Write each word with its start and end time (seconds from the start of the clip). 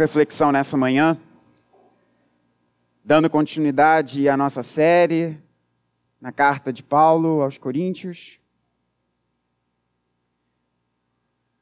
reflexão 0.00 0.50
nessa 0.50 0.78
manhã, 0.78 1.18
dando 3.04 3.28
continuidade 3.28 4.30
à 4.30 4.36
nossa 4.36 4.62
série 4.62 5.38
na 6.18 6.32
carta 6.32 6.72
de 6.72 6.82
Paulo 6.82 7.42
aos 7.42 7.58
Coríntios. 7.58 8.40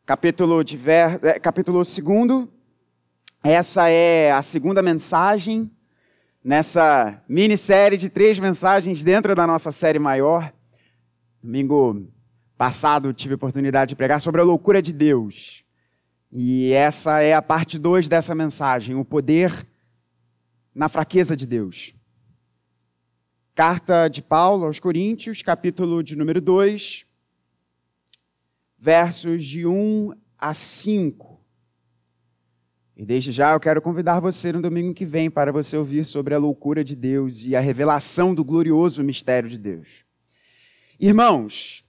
Capítulo, 0.06 0.62
de 0.62 0.76
ver, 0.76 1.18
é, 1.24 1.38
capítulo 1.40 1.78
2. 1.78 2.48
Essa 3.42 3.88
é 3.88 4.30
a 4.30 4.40
segunda 4.40 4.82
mensagem 4.82 5.68
nessa 6.42 7.20
minissérie 7.28 7.98
de 7.98 8.08
três 8.08 8.38
mensagens 8.38 9.02
dentro 9.02 9.34
da 9.34 9.48
nossa 9.48 9.72
série 9.72 9.98
maior. 9.98 10.52
Domingo 11.42 12.06
passado 12.56 13.12
tive 13.12 13.34
a 13.34 13.36
oportunidade 13.36 13.90
de 13.90 13.96
pregar 13.96 14.20
sobre 14.20 14.40
a 14.40 14.44
loucura 14.44 14.80
de 14.80 14.92
Deus. 14.92 15.64
E 16.30 16.72
essa 16.72 17.22
é 17.22 17.32
a 17.32 17.40
parte 17.40 17.78
2 17.78 18.08
dessa 18.08 18.34
mensagem, 18.34 18.94
o 18.94 19.04
poder 19.04 19.66
na 20.74 20.88
fraqueza 20.88 21.34
de 21.34 21.46
Deus. 21.46 21.94
Carta 23.54 24.08
de 24.08 24.22
Paulo 24.22 24.66
aos 24.66 24.78
Coríntios, 24.78 25.42
capítulo 25.42 26.02
de 26.02 26.16
número 26.16 26.40
2, 26.40 27.06
versos 28.78 29.44
de 29.44 29.66
1 29.66 30.12
a 30.38 30.54
5. 30.54 31.40
E 32.96 33.04
desde 33.04 33.32
já 33.32 33.52
eu 33.52 33.60
quero 33.60 33.80
convidar 33.80 34.20
você 34.20 34.52
no 34.52 34.60
domingo 34.60 34.92
que 34.92 35.06
vem 35.06 35.30
para 35.30 35.50
você 35.50 35.76
ouvir 35.76 36.04
sobre 36.04 36.34
a 36.34 36.38
loucura 36.38 36.84
de 36.84 36.94
Deus 36.94 37.44
e 37.44 37.56
a 37.56 37.60
revelação 37.60 38.34
do 38.34 38.44
glorioso 38.44 39.02
mistério 39.02 39.48
de 39.48 39.56
Deus. 39.56 40.04
Irmãos, 41.00 41.84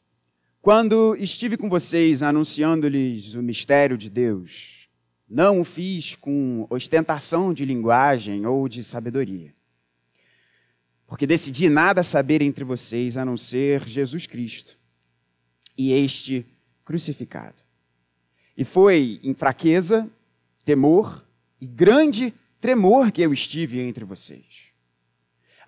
quando 0.61 1.15
estive 1.15 1.55
com 1.55 1.69
vocês 1.69 2.21
anunciando-lhes 2.21 3.33
o 3.33 3.41
mistério 3.41 3.97
de 3.97 4.09
Deus, 4.09 4.89
não 5.29 5.61
o 5.61 5.63
fiz 5.63 6.15
com 6.15 6.67
ostentação 6.69 7.53
de 7.53 7.63
linguagem 7.63 8.45
ou 8.45 8.67
de 8.67 8.83
sabedoria. 8.83 9.53
Porque 11.07 11.25
decidi 11.25 11.69
nada 11.69 12.03
saber 12.03 12.41
entre 12.41 12.63
vocês 12.63 13.15
a 13.15 13.23
não 13.23 13.37
ser 13.37 13.87
Jesus 13.87 14.27
Cristo 14.27 14.77
e 15.77 15.93
este 15.93 16.45
crucificado. 16.83 17.63
E 18.57 18.65
foi 18.65 19.19
em 19.23 19.33
fraqueza, 19.33 20.09
temor 20.65 21.25
e 21.61 21.65
grande 21.65 22.33
tremor 22.59 23.11
que 23.11 23.21
eu 23.21 23.31
estive 23.31 23.79
entre 23.79 24.03
vocês. 24.03 24.68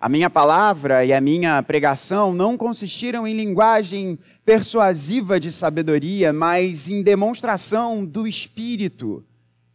A 0.02 0.08
minha 0.08 0.28
palavra 0.28 1.04
e 1.04 1.12
a 1.12 1.20
minha 1.20 1.62
pregação 1.62 2.34
não 2.34 2.58
consistiram 2.58 3.24
em 3.24 3.36
linguagem 3.36 4.18
persuasiva 4.44 5.38
de 5.38 5.52
sabedoria, 5.52 6.32
mas 6.32 6.88
em 6.88 7.04
demonstração 7.04 8.04
do 8.04 8.26
Espírito 8.26 9.24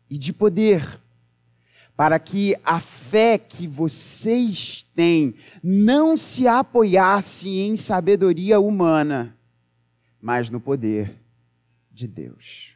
e 0.09 0.17
de 0.17 0.33
poder, 0.33 0.99
para 1.95 2.19
que 2.19 2.57
a 2.65 2.77
fé 2.77 3.37
que 3.37 3.69
vocês 3.69 4.85
têm 4.93 5.33
não 5.63 6.17
se 6.17 6.45
apoiasse 6.45 7.47
em 7.59 7.77
sabedoria 7.77 8.59
humana, 8.59 9.33
mas 10.21 10.49
no 10.49 10.59
poder 10.59 11.15
de 11.89 12.05
Deus. 12.05 12.73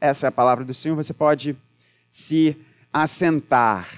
Essa 0.00 0.26
é 0.26 0.28
a 0.30 0.32
palavra 0.32 0.64
do 0.64 0.74
Senhor, 0.74 0.96
você 0.96 1.14
pode 1.14 1.56
se 2.10 2.56
assentar. 2.92 3.88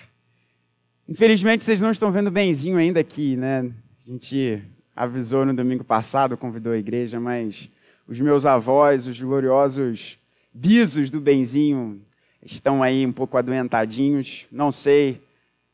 Infelizmente, 1.07 1.63
vocês 1.63 1.83
não 1.83 1.91
estão 1.91 2.11
vendo 2.11 2.31
benzinho 2.31 2.79
ainda 2.79 3.01
aqui, 3.01 3.37
né? 3.37 3.61
A 3.61 4.11
gente 4.11 4.63
avisou 4.97 5.45
no 5.45 5.53
domingo 5.53 5.85
passado, 5.85 6.37
convidou 6.37 6.73
a 6.73 6.79
igreja, 6.79 7.21
mas 7.21 7.71
os 8.09 8.19
meus 8.21 8.47
avós, 8.47 9.07
os 9.07 9.21
gloriosos 9.21 10.19
bisos 10.53 11.11
do 11.11 11.21
Benzinho, 11.21 12.01
estão 12.43 12.83
aí 12.83 13.05
um 13.05 13.13
pouco 13.13 13.37
adoentadinhos. 13.37 14.47
Não 14.51 14.71
sei, 14.71 15.21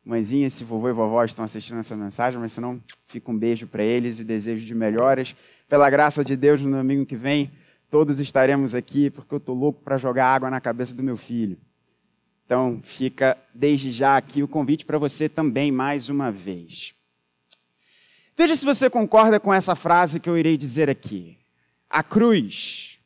mãezinha, 0.04 0.50
se 0.50 0.64
vovô 0.64 0.88
e 0.88 0.92
vovó 0.92 1.22
estão 1.22 1.44
assistindo 1.44 1.78
essa 1.78 1.96
mensagem, 1.96 2.40
mas 2.40 2.52
se 2.52 2.60
não, 2.60 2.80
fica 3.06 3.30
um 3.30 3.38
beijo 3.38 3.66
para 3.66 3.84
eles 3.84 4.18
e 4.18 4.24
desejo 4.24 4.64
de 4.64 4.74
melhoras. 4.74 5.36
Pela 5.68 5.88
graça 5.90 6.24
de 6.24 6.34
Deus, 6.34 6.60
no 6.60 6.76
domingo 6.76 7.06
que 7.06 7.16
vem, 7.16 7.52
todos 7.88 8.18
estaremos 8.18 8.74
aqui, 8.74 9.10
porque 9.10 9.32
eu 9.34 9.38
estou 9.38 9.54
louco 9.54 9.80
para 9.82 9.96
jogar 9.96 10.26
água 10.26 10.50
na 10.50 10.60
cabeça 10.60 10.94
do 10.94 11.02
meu 11.02 11.16
filho. 11.16 11.56
Então, 12.50 12.80
fica 12.82 13.38
desde 13.54 13.90
já 13.90 14.16
aqui 14.16 14.42
o 14.42 14.48
convite 14.48 14.84
para 14.84 14.98
você 14.98 15.28
também, 15.28 15.70
mais 15.70 16.08
uma 16.08 16.32
vez. 16.32 16.96
Veja 18.36 18.56
se 18.56 18.64
você 18.64 18.90
concorda 18.90 19.38
com 19.38 19.54
essa 19.54 19.76
frase 19.76 20.18
que 20.18 20.28
eu 20.28 20.36
irei 20.36 20.56
dizer 20.56 20.90
aqui. 20.90 21.38
A 21.88 22.02
cruz, 22.02 22.98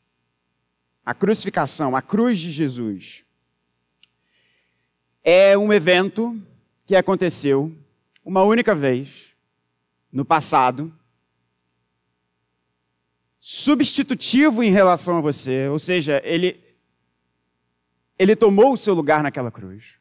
a 1.05 1.13
crucificação, 1.13 1.95
a 1.95 2.01
cruz 2.01 2.39
de 2.39 2.51
Jesus, 2.51 3.23
é 5.23 5.59
um 5.59 5.71
evento 5.71 6.41
que 6.87 6.97
aconteceu 6.97 7.71
uma 8.25 8.43
única 8.45 8.75
vez 8.75 9.35
no 10.11 10.25
passado, 10.25 10.91
substitutivo 13.39 14.63
em 14.63 14.71
relação 14.71 15.19
a 15.19 15.21
você, 15.21 15.69
ou 15.69 15.79
seja, 15.79 16.23
ele, 16.25 16.64
ele 18.19 18.37
tomou 18.37 18.73
o 18.73 18.77
seu 18.77 18.95
lugar 18.95 19.23
naquela 19.23 19.51
cruz, 19.51 19.95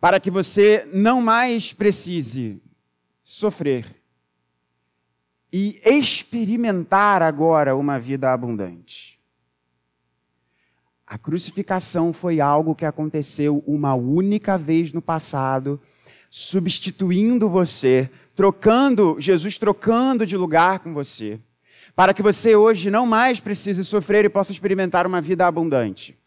para 0.00 0.18
que 0.18 0.30
você 0.30 0.88
não 0.92 1.20
mais 1.20 1.72
precise 1.72 2.62
sofrer 3.22 3.96
e 5.52 5.80
experimentar 5.84 7.22
agora 7.22 7.76
uma 7.76 7.98
vida 7.98 8.32
abundante. 8.32 9.20
A 11.06 11.18
crucificação 11.18 12.12
foi 12.12 12.40
algo 12.40 12.74
que 12.74 12.84
aconteceu 12.84 13.64
uma 13.66 13.94
única 13.94 14.56
vez 14.56 14.92
no 14.92 15.02
passado, 15.02 15.80
substituindo 16.30 17.48
você, 17.48 18.08
trocando, 18.36 19.16
Jesus 19.18 19.58
trocando 19.58 20.24
de 20.24 20.36
lugar 20.36 20.78
com 20.78 20.94
você, 20.94 21.40
para 21.96 22.14
que 22.14 22.22
você 22.22 22.54
hoje 22.54 22.88
não 22.90 23.06
mais 23.06 23.40
precise 23.40 23.84
sofrer 23.84 24.24
e 24.24 24.28
possa 24.28 24.52
experimentar 24.52 25.04
uma 25.04 25.20
vida 25.20 25.46
abundante. 25.46 26.19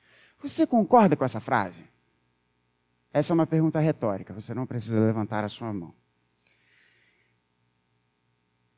Você 0.44 0.68
concorda 0.68 1.16
com 1.16 1.24
essa 1.24 1.40
frase? 1.40 1.86
Essa 3.14 3.32
é 3.32 3.36
uma 3.36 3.48
pergunta 3.48 3.80
retórica, 3.80 4.34
você 4.34 4.54
não 4.54 4.66
precisa 4.66 5.00
levantar 5.00 5.44
a 5.44 5.48
sua 5.48 5.72
mão. 5.72 5.94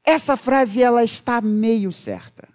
Essa 0.03 0.37
frase 0.37 0.83
ela 0.83 1.03
está 1.03 1.41
meio 1.41 1.91
certa. 1.91 2.47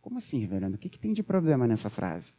Como 0.00 0.18
assim, 0.18 0.38
reverendo? 0.38 0.76
O 0.76 0.78
que, 0.78 0.88
que 0.88 0.98
tem 0.98 1.12
de 1.12 1.22
problema 1.22 1.66
nessa 1.66 1.90
frase? 1.90 2.34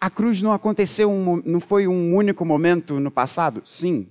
A 0.00 0.08
cruz 0.08 0.40
não 0.40 0.52
aconteceu, 0.52 1.10
um, 1.10 1.42
não 1.44 1.60
foi 1.60 1.86
um 1.86 2.14
único 2.14 2.44
momento 2.44 2.98
no 2.98 3.10
passado? 3.10 3.60
Sim. 3.64 4.10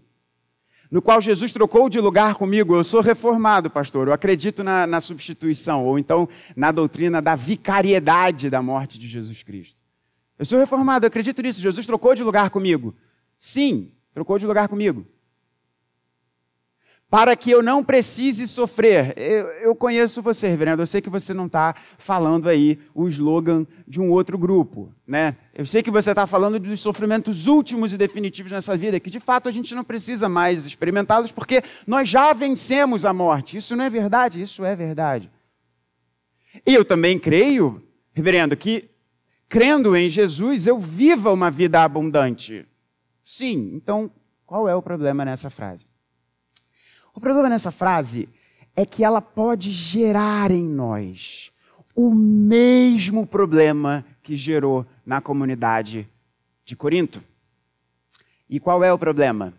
No 0.95 1.01
qual 1.01 1.19
Jesus 1.19 1.51
trocou 1.51 1.89
de 1.89 1.99
lugar 1.99 2.35
comigo. 2.35 2.73
Eu 2.73 2.81
sou 2.81 3.01
reformado, 3.01 3.69
pastor. 3.69 4.07
Eu 4.07 4.13
acredito 4.13 4.63
na, 4.63 4.87
na 4.87 5.01
substituição, 5.01 5.85
ou 5.85 5.99
então 5.99 6.29
na 6.55 6.71
doutrina 6.71 7.21
da 7.21 7.35
vicariedade 7.35 8.49
da 8.49 8.61
morte 8.61 8.97
de 8.97 9.05
Jesus 9.05 9.43
Cristo. 9.43 9.77
Eu 10.39 10.45
sou 10.45 10.57
reformado, 10.57 11.05
eu 11.05 11.09
acredito 11.09 11.41
nisso. 11.41 11.59
Jesus 11.59 11.85
trocou 11.85 12.15
de 12.15 12.23
lugar 12.23 12.49
comigo. 12.49 12.95
Sim, 13.37 13.91
trocou 14.13 14.39
de 14.39 14.47
lugar 14.47 14.69
comigo 14.69 15.05
para 17.09 17.35
que 17.35 17.51
eu 17.51 17.61
não 17.61 17.83
precise 17.83 18.47
sofrer. 18.47 19.13
Eu, 19.17 19.47
eu 19.61 19.75
conheço 19.75 20.21
você, 20.21 20.47
reverendo, 20.47 20.81
eu 20.81 20.87
sei 20.87 21.01
que 21.01 21.09
você 21.09 21.33
não 21.33 21.45
está 21.45 21.75
falando 21.97 22.49
aí 22.49 22.79
o 22.93 23.07
slogan 23.07 23.65
de 23.87 24.01
um 24.01 24.11
outro 24.11 24.37
grupo, 24.37 24.93
né? 25.07 25.37
Eu 25.53 25.65
sei 25.65 25.81
que 25.81 25.91
você 25.91 26.11
está 26.11 26.27
falando 26.27 26.59
dos 26.59 26.81
sofrimentos 26.81 27.47
últimos 27.47 27.93
e 27.93 27.97
definitivos 27.97 28.51
nessa 28.51 28.75
vida, 28.75 28.99
que 28.99 29.09
de 29.09 29.19
fato 29.19 29.47
a 29.47 29.51
gente 29.51 29.73
não 29.75 29.83
precisa 29.83 30.27
mais 30.27 30.65
experimentá-los, 30.65 31.31
porque 31.31 31.63
nós 31.85 32.09
já 32.09 32.33
vencemos 32.33 33.05
a 33.05 33.13
morte. 33.13 33.57
Isso 33.57 33.75
não 33.75 33.85
é 33.85 33.89
verdade? 33.89 34.41
Isso 34.41 34.65
é 34.65 34.75
verdade. 34.75 35.31
E 36.65 36.73
eu 36.73 36.83
também 36.83 37.19
creio, 37.19 37.81
reverendo, 38.13 38.57
que 38.57 38.89
crendo 39.47 39.95
em 39.95 40.09
Jesus 40.09 40.67
eu 40.67 40.79
viva 40.79 41.31
uma 41.31 41.51
vida 41.51 41.83
abundante. 41.83 42.65
Sim, 43.23 43.71
então 43.73 44.11
qual 44.45 44.67
é 44.67 44.75
o 44.75 44.81
problema 44.81 45.23
nessa 45.23 45.49
frase? 45.49 45.87
O 47.15 47.19
problema 47.21 47.47
nessa 47.47 47.71
frase 47.71 48.27
é 48.75 48.85
que 48.85 49.01
ela 49.01 49.21
pode 49.21 49.71
gerar 49.71 50.51
em 50.51 50.67
nós 50.67 51.49
o 51.95 52.13
mesmo 52.13 53.25
problema 53.25 54.05
que 54.21 54.35
gerou 54.35 54.85
na 55.05 55.21
comunidade 55.21 56.09
de 56.65 56.75
Corinto. 56.75 57.23
E 58.49 58.59
qual 58.59 58.83
é 58.83 58.91
o 58.91 58.99
problema? 58.99 59.53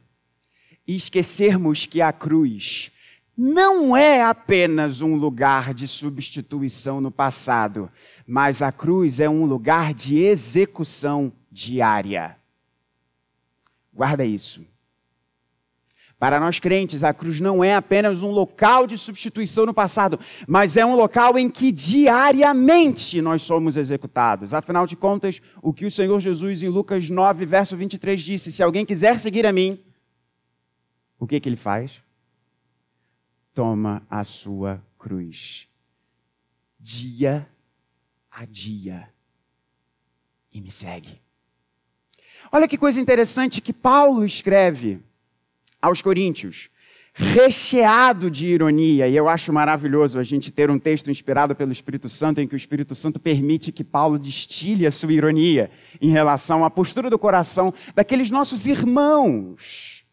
Esquecermos 0.87 1.87
que 1.87 2.03
a 2.03 2.13
cruz 2.13 2.93
não 3.35 3.97
é 3.97 4.23
apenas 4.23 5.01
um 5.01 5.17
lugar 5.17 5.73
de 5.73 5.89
substituição 5.89 7.01
no 7.01 7.11
passado, 7.11 7.91
mas 8.27 8.61
a 8.61 8.71
cruz 8.71 9.19
é 9.19 9.31
um 9.31 9.47
lugar 9.47 9.95
de 9.95 10.19
execução 10.19 11.33
diária. 11.51 12.37
Guarda 13.95 14.27
isso. 14.27 14.63
Para 16.19 16.41
nós 16.41 16.59
crentes, 16.59 17.05
a 17.05 17.13
cruz 17.13 17.41
não 17.41 17.63
é 17.63 17.75
apenas 17.75 18.23
um 18.23 18.31
local 18.31 18.87
de 18.87 18.97
substituição 18.97 19.67
no 19.67 19.75
passado, 19.75 20.19
mas 20.49 20.77
é 20.77 20.87
um 20.87 20.97
local 20.97 21.39
em 21.39 21.51
que 21.51 21.71
diariamente 21.71 23.21
nós 23.21 23.43
somos 23.43 23.77
executados. 23.77 24.55
Afinal 24.55 24.87
de 24.87 24.97
contas, 24.97 25.43
o 25.61 25.75
que 25.75 25.85
o 25.85 25.91
Senhor 25.91 26.19
Jesus 26.19 26.63
em 26.63 26.69
Lucas 26.69 27.11
9, 27.11 27.45
verso 27.45 27.77
23 27.77 28.23
disse: 28.23 28.51
Se 28.51 28.63
alguém 28.63 28.87
quiser 28.87 29.21
seguir 29.21 29.45
a 29.47 29.53
mim, 29.53 29.79
o 31.19 31.27
que, 31.27 31.39
que 31.39 31.49
ele 31.49 31.57
faz? 31.57 32.03
Toma 33.53 34.03
a 34.09 34.25
sua 34.25 34.83
cruz. 34.99 35.69
Dia 36.81 37.47
a 38.31 38.47
dia. 38.47 39.07
E 40.51 40.63
me 40.63 40.71
segue. 40.71 41.21
Olha 42.51 42.67
que 42.67 42.79
coisa 42.79 42.99
interessante 42.99 43.61
que 43.61 43.73
Paulo 43.73 44.25
escreve 44.25 45.03
aos 45.87 46.03
Coríntios, 46.03 46.69
recheado 47.15 48.31
de 48.31 48.47
ironia, 48.47 49.09
e 49.09 49.17
eu 49.17 49.29
acho 49.29 49.53
maravilhoso 49.53 50.19
a 50.19 50.23
gente 50.23 50.53
ter 50.53 50.71
um 50.71 50.79
texto 50.79 51.11
inspirado 51.11 51.55
pelo 51.57 51.73
Espírito 51.73 52.09
Santo, 52.09 52.41
em 52.41 52.47
que 52.47 52.55
o 52.55 52.57
Espírito 52.57 52.95
Santo 52.95 53.19
permite 53.19 53.73
que 53.73 53.83
Paulo 53.83 54.19
destile 54.19 54.87
a 54.87 54.91
sua 54.91 55.13
ironia 55.13 55.71
em 56.01 56.11
relação 56.11 56.65
à 56.65 56.71
postura 56.71 57.09
do 57.09 57.19
coração 57.19 57.73
daqueles 57.95 58.31
nossos 58.31 58.67
irmãos. 58.67 60.05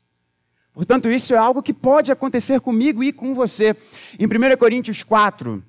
Portanto, 0.73 1.09
isso 1.09 1.35
é 1.35 1.37
algo 1.37 1.61
que 1.61 1.73
pode 1.73 2.11
acontecer 2.11 2.59
comigo 2.61 3.03
e 3.03 3.11
com 3.11 3.35
você. 3.35 3.75
Em 4.17 4.25
1 4.25 4.57
Coríntios 4.57 5.03
4, 5.03 5.63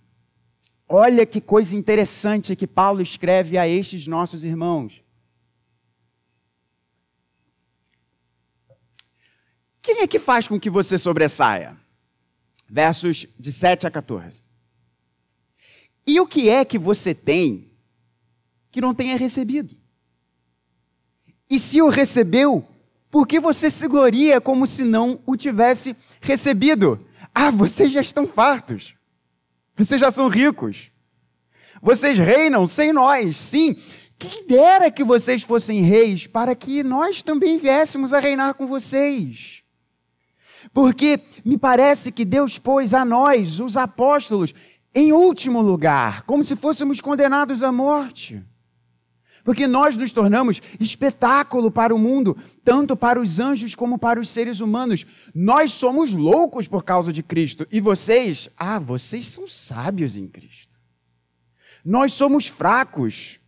olha 0.88 1.26
que 1.26 1.40
coisa 1.40 1.76
interessante 1.76 2.56
que 2.56 2.66
Paulo 2.66 3.02
escreve 3.02 3.58
a 3.58 3.68
estes 3.68 4.06
nossos 4.06 4.44
irmãos. 4.44 5.03
Quem 9.84 10.00
é 10.00 10.06
que 10.06 10.18
faz 10.18 10.48
com 10.48 10.58
que 10.58 10.70
você 10.70 10.96
sobressaia? 10.96 11.76
Versos 12.66 13.26
de 13.38 13.52
7 13.52 13.86
a 13.86 13.90
14. 13.90 14.40
E 16.06 16.18
o 16.18 16.26
que 16.26 16.48
é 16.48 16.64
que 16.64 16.78
você 16.78 17.14
tem 17.14 17.70
que 18.70 18.80
não 18.80 18.94
tenha 18.94 19.14
recebido? 19.18 19.76
E 21.50 21.58
se 21.58 21.82
o 21.82 21.90
recebeu, 21.90 22.66
por 23.10 23.26
que 23.26 23.38
você 23.38 23.68
se 23.68 23.86
gloria 23.86 24.40
como 24.40 24.66
se 24.66 24.84
não 24.84 25.20
o 25.26 25.36
tivesse 25.36 25.94
recebido? 26.18 27.06
Ah, 27.34 27.50
vocês 27.50 27.92
já 27.92 28.00
estão 28.00 28.26
fartos. 28.26 28.94
Vocês 29.76 30.00
já 30.00 30.10
são 30.10 30.28
ricos. 30.28 30.90
Vocês 31.82 32.18
reinam 32.18 32.66
sem 32.66 32.90
nós. 32.90 33.36
Sim, 33.36 33.76
quem 34.18 34.46
dera 34.46 34.90
que 34.90 35.04
vocês 35.04 35.42
fossem 35.42 35.82
reis 35.82 36.26
para 36.26 36.54
que 36.54 36.82
nós 36.82 37.22
também 37.22 37.58
viéssemos 37.58 38.14
a 38.14 38.18
reinar 38.18 38.54
com 38.54 38.66
vocês. 38.66 39.62
Porque 40.74 41.20
me 41.44 41.56
parece 41.56 42.10
que 42.10 42.24
Deus 42.24 42.58
pôs 42.58 42.92
a 42.92 43.04
nós, 43.04 43.60
os 43.60 43.76
apóstolos, 43.76 44.52
em 44.92 45.12
último 45.12 45.62
lugar, 45.62 46.22
como 46.22 46.42
se 46.42 46.56
fôssemos 46.56 47.00
condenados 47.00 47.62
à 47.62 47.70
morte. 47.70 48.42
Porque 49.44 49.66
nós 49.66 49.96
nos 49.96 50.10
tornamos 50.10 50.60
espetáculo 50.80 51.70
para 51.70 51.94
o 51.94 51.98
mundo, 51.98 52.36
tanto 52.64 52.96
para 52.96 53.20
os 53.20 53.38
anjos 53.38 53.74
como 53.74 53.98
para 53.98 54.18
os 54.18 54.28
seres 54.28 54.60
humanos. 54.60 55.06
Nós 55.34 55.70
somos 55.72 56.12
loucos 56.12 56.66
por 56.66 56.82
causa 56.82 57.12
de 57.12 57.22
Cristo. 57.22 57.66
E 57.70 57.80
vocês, 57.80 58.48
ah, 58.56 58.78
vocês 58.78 59.26
são 59.26 59.46
sábios 59.46 60.16
em 60.16 60.26
Cristo. 60.26 60.72
Nós 61.84 62.14
somos 62.14 62.48
fracos. 62.48 63.38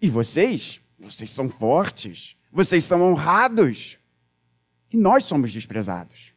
E 0.00 0.08
vocês, 0.08 0.80
vocês 0.98 1.30
são 1.30 1.50
fortes. 1.50 2.36
Vocês 2.50 2.84
são 2.84 3.02
honrados. 3.02 3.98
E 4.92 4.96
nós 4.96 5.24
somos 5.24 5.52
desprezados. 5.52 6.32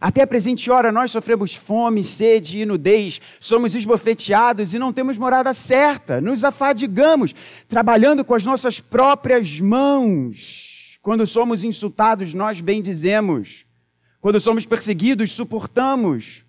Até 0.00 0.22
a 0.22 0.26
presente 0.26 0.70
hora 0.70 0.90
nós 0.90 1.10
sofremos 1.12 1.54
fome, 1.54 2.02
sede 2.02 2.58
e 2.58 2.66
nudez, 2.66 3.20
somos 3.38 3.74
esbofeteados 3.74 4.74
e 4.74 4.78
não 4.78 4.92
temos 4.92 5.16
morada 5.16 5.52
certa, 5.52 6.20
nos 6.20 6.42
afadigamos, 6.44 7.34
trabalhando 7.68 8.24
com 8.24 8.34
as 8.34 8.44
nossas 8.44 8.80
próprias 8.80 9.60
mãos. 9.60 10.98
Quando 11.00 11.26
somos 11.26 11.64
insultados, 11.64 12.34
nós 12.34 12.60
bendizemos. 12.60 13.66
Quando 14.20 14.40
somos 14.40 14.64
perseguidos, 14.64 15.32
suportamos. 15.32 16.44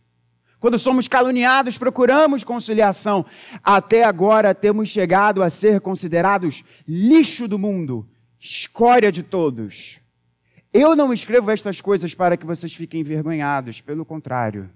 Quando 0.60 0.80
somos 0.80 1.08
caluniados, 1.08 1.78
procuramos 1.78 2.44
conciliação. 2.44 3.26
Até 3.64 4.04
agora 4.04 4.56
temos 4.56 4.90
chegado 4.90 5.44
a 5.44 5.50
ser 5.50 5.82
considerados 5.82 6.64
lixo 6.88 7.48
do 7.48 7.60
mundo, 7.60 8.08
escória 8.40 9.12
de 9.12 9.22
todos. 9.22 10.00
Eu 10.78 10.94
não 10.94 11.14
escrevo 11.14 11.52
estas 11.52 11.80
coisas 11.80 12.14
para 12.14 12.36
que 12.36 12.46
vocês 12.46 12.76
fiquem 12.76 13.00
envergonhados, 13.00 13.80
pelo 13.80 14.04
contrário, 14.04 14.70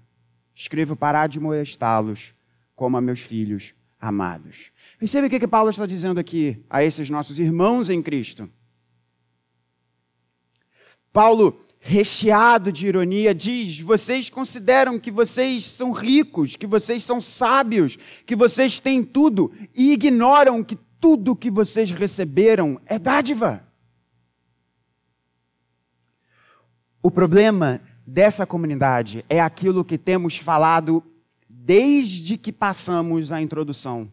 escrevo 0.54 0.96
para 0.96 1.20
admoestá-los 1.20 2.34
como 2.74 2.96
a 2.96 3.02
meus 3.02 3.20
filhos 3.20 3.74
amados. 4.00 4.72
Percebe 4.98 5.26
o 5.26 5.30
que, 5.30 5.38
que 5.38 5.46
Paulo 5.46 5.68
está 5.68 5.84
dizendo 5.84 6.18
aqui 6.18 6.64
a 6.70 6.82
esses 6.82 7.10
nossos 7.10 7.38
irmãos 7.38 7.90
em 7.90 8.00
Cristo? 8.00 8.48
Paulo, 11.12 11.60
recheado 11.78 12.72
de 12.72 12.86
ironia, 12.86 13.34
diz: 13.34 13.78
vocês 13.80 14.30
consideram 14.30 14.98
que 14.98 15.10
vocês 15.10 15.66
são 15.66 15.92
ricos, 15.92 16.56
que 16.56 16.66
vocês 16.66 17.04
são 17.04 17.20
sábios, 17.20 17.98
que 18.24 18.34
vocês 18.34 18.80
têm 18.80 19.02
tudo 19.02 19.52
e 19.74 19.92
ignoram 19.92 20.64
que 20.64 20.78
tudo 20.98 21.36
que 21.36 21.50
vocês 21.50 21.90
receberam 21.90 22.80
é 22.86 22.98
dádiva. 22.98 23.68
O 27.02 27.10
problema 27.10 27.80
dessa 28.06 28.44
comunidade 28.44 29.24
é 29.28 29.40
aquilo 29.40 29.84
que 29.84 29.96
temos 29.96 30.36
falado 30.36 31.02
desde 31.48 32.36
que 32.36 32.52
passamos 32.52 33.32
a 33.32 33.40
introdução. 33.40 34.10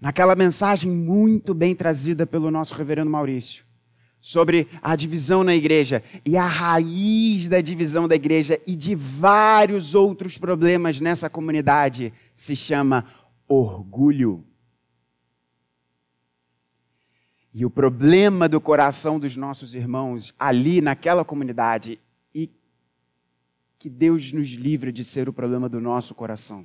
Naquela 0.00 0.34
mensagem 0.34 0.90
muito 0.90 1.54
bem 1.54 1.74
trazida 1.74 2.26
pelo 2.26 2.50
nosso 2.50 2.74
reverendo 2.74 3.10
Maurício, 3.10 3.64
sobre 4.20 4.68
a 4.80 4.96
divisão 4.96 5.44
na 5.44 5.54
igreja 5.54 6.02
e 6.24 6.36
a 6.36 6.46
raiz 6.46 7.48
da 7.48 7.60
divisão 7.60 8.08
da 8.08 8.14
igreja 8.14 8.60
e 8.66 8.74
de 8.74 8.94
vários 8.94 9.94
outros 9.94 10.38
problemas 10.38 11.00
nessa 11.00 11.28
comunidade 11.28 12.12
se 12.34 12.56
chama 12.56 13.04
orgulho. 13.48 14.44
E 17.54 17.66
o 17.66 17.70
problema 17.70 18.48
do 18.48 18.60
coração 18.60 19.20
dos 19.20 19.36
nossos 19.36 19.74
irmãos 19.74 20.34
ali 20.38 20.80
naquela 20.80 21.24
comunidade, 21.24 22.00
e 22.34 22.50
que 23.78 23.90
Deus 23.90 24.32
nos 24.32 24.48
livre 24.50 24.90
de 24.90 25.04
ser 25.04 25.28
o 25.28 25.32
problema 25.32 25.68
do 25.68 25.80
nosso 25.80 26.14
coração, 26.14 26.64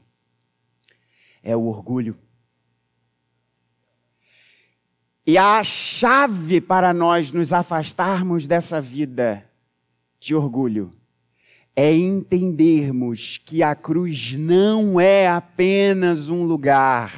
é 1.43 1.55
o 1.55 1.65
orgulho. 1.65 2.17
E 5.25 5.37
a 5.37 5.61
chave 5.61 6.61
para 6.61 6.93
nós 6.93 7.33
nos 7.33 7.51
afastarmos 7.51 8.47
dessa 8.47 8.79
vida 8.79 9.45
de 10.21 10.33
orgulho 10.33 10.93
é 11.75 11.93
entendermos 11.93 13.37
que 13.37 13.61
a 13.61 13.75
cruz 13.75 14.31
não 14.33 15.01
é 15.01 15.27
apenas 15.27 16.29
um 16.29 16.43
lugar 16.43 17.13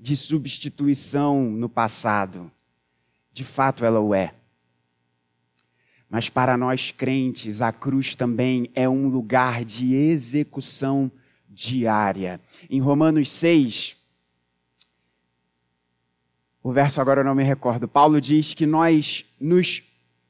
de 0.00 0.16
substituição 0.16 1.44
no 1.44 1.68
passado 1.68 2.50
de 3.34 3.44
fato 3.44 3.84
ela 3.84 4.00
o 4.00 4.14
é. 4.14 4.32
Mas 6.08 6.28
para 6.28 6.56
nós 6.56 6.92
crentes, 6.92 7.60
a 7.60 7.72
cruz 7.72 8.14
também 8.14 8.70
é 8.74 8.88
um 8.88 9.08
lugar 9.08 9.64
de 9.64 9.94
execução 9.94 11.10
diária. 11.48 12.40
Em 12.70 12.80
Romanos 12.80 13.30
6, 13.32 13.96
o 16.62 16.72
verso 16.72 17.00
agora 17.00 17.20
eu 17.20 17.24
não 17.24 17.34
me 17.34 17.42
recordo, 17.42 17.88
Paulo 17.88 18.20
diz 18.20 18.54
que 18.54 18.64
nós 18.64 19.26
nos 19.40 19.82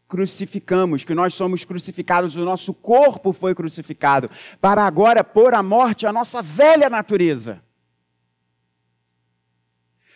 crucificamos, 0.08 1.04
que 1.04 1.14
nós 1.14 1.34
somos 1.34 1.62
crucificados, 1.62 2.36
o 2.36 2.44
nosso 2.44 2.72
corpo 2.72 3.32
foi 3.32 3.54
crucificado, 3.54 4.30
para 4.60 4.86
agora 4.86 5.22
pôr 5.22 5.52
à 5.52 5.62
morte 5.62 6.06
a 6.06 6.12
nossa 6.12 6.40
velha 6.40 6.88
natureza. 6.88 7.62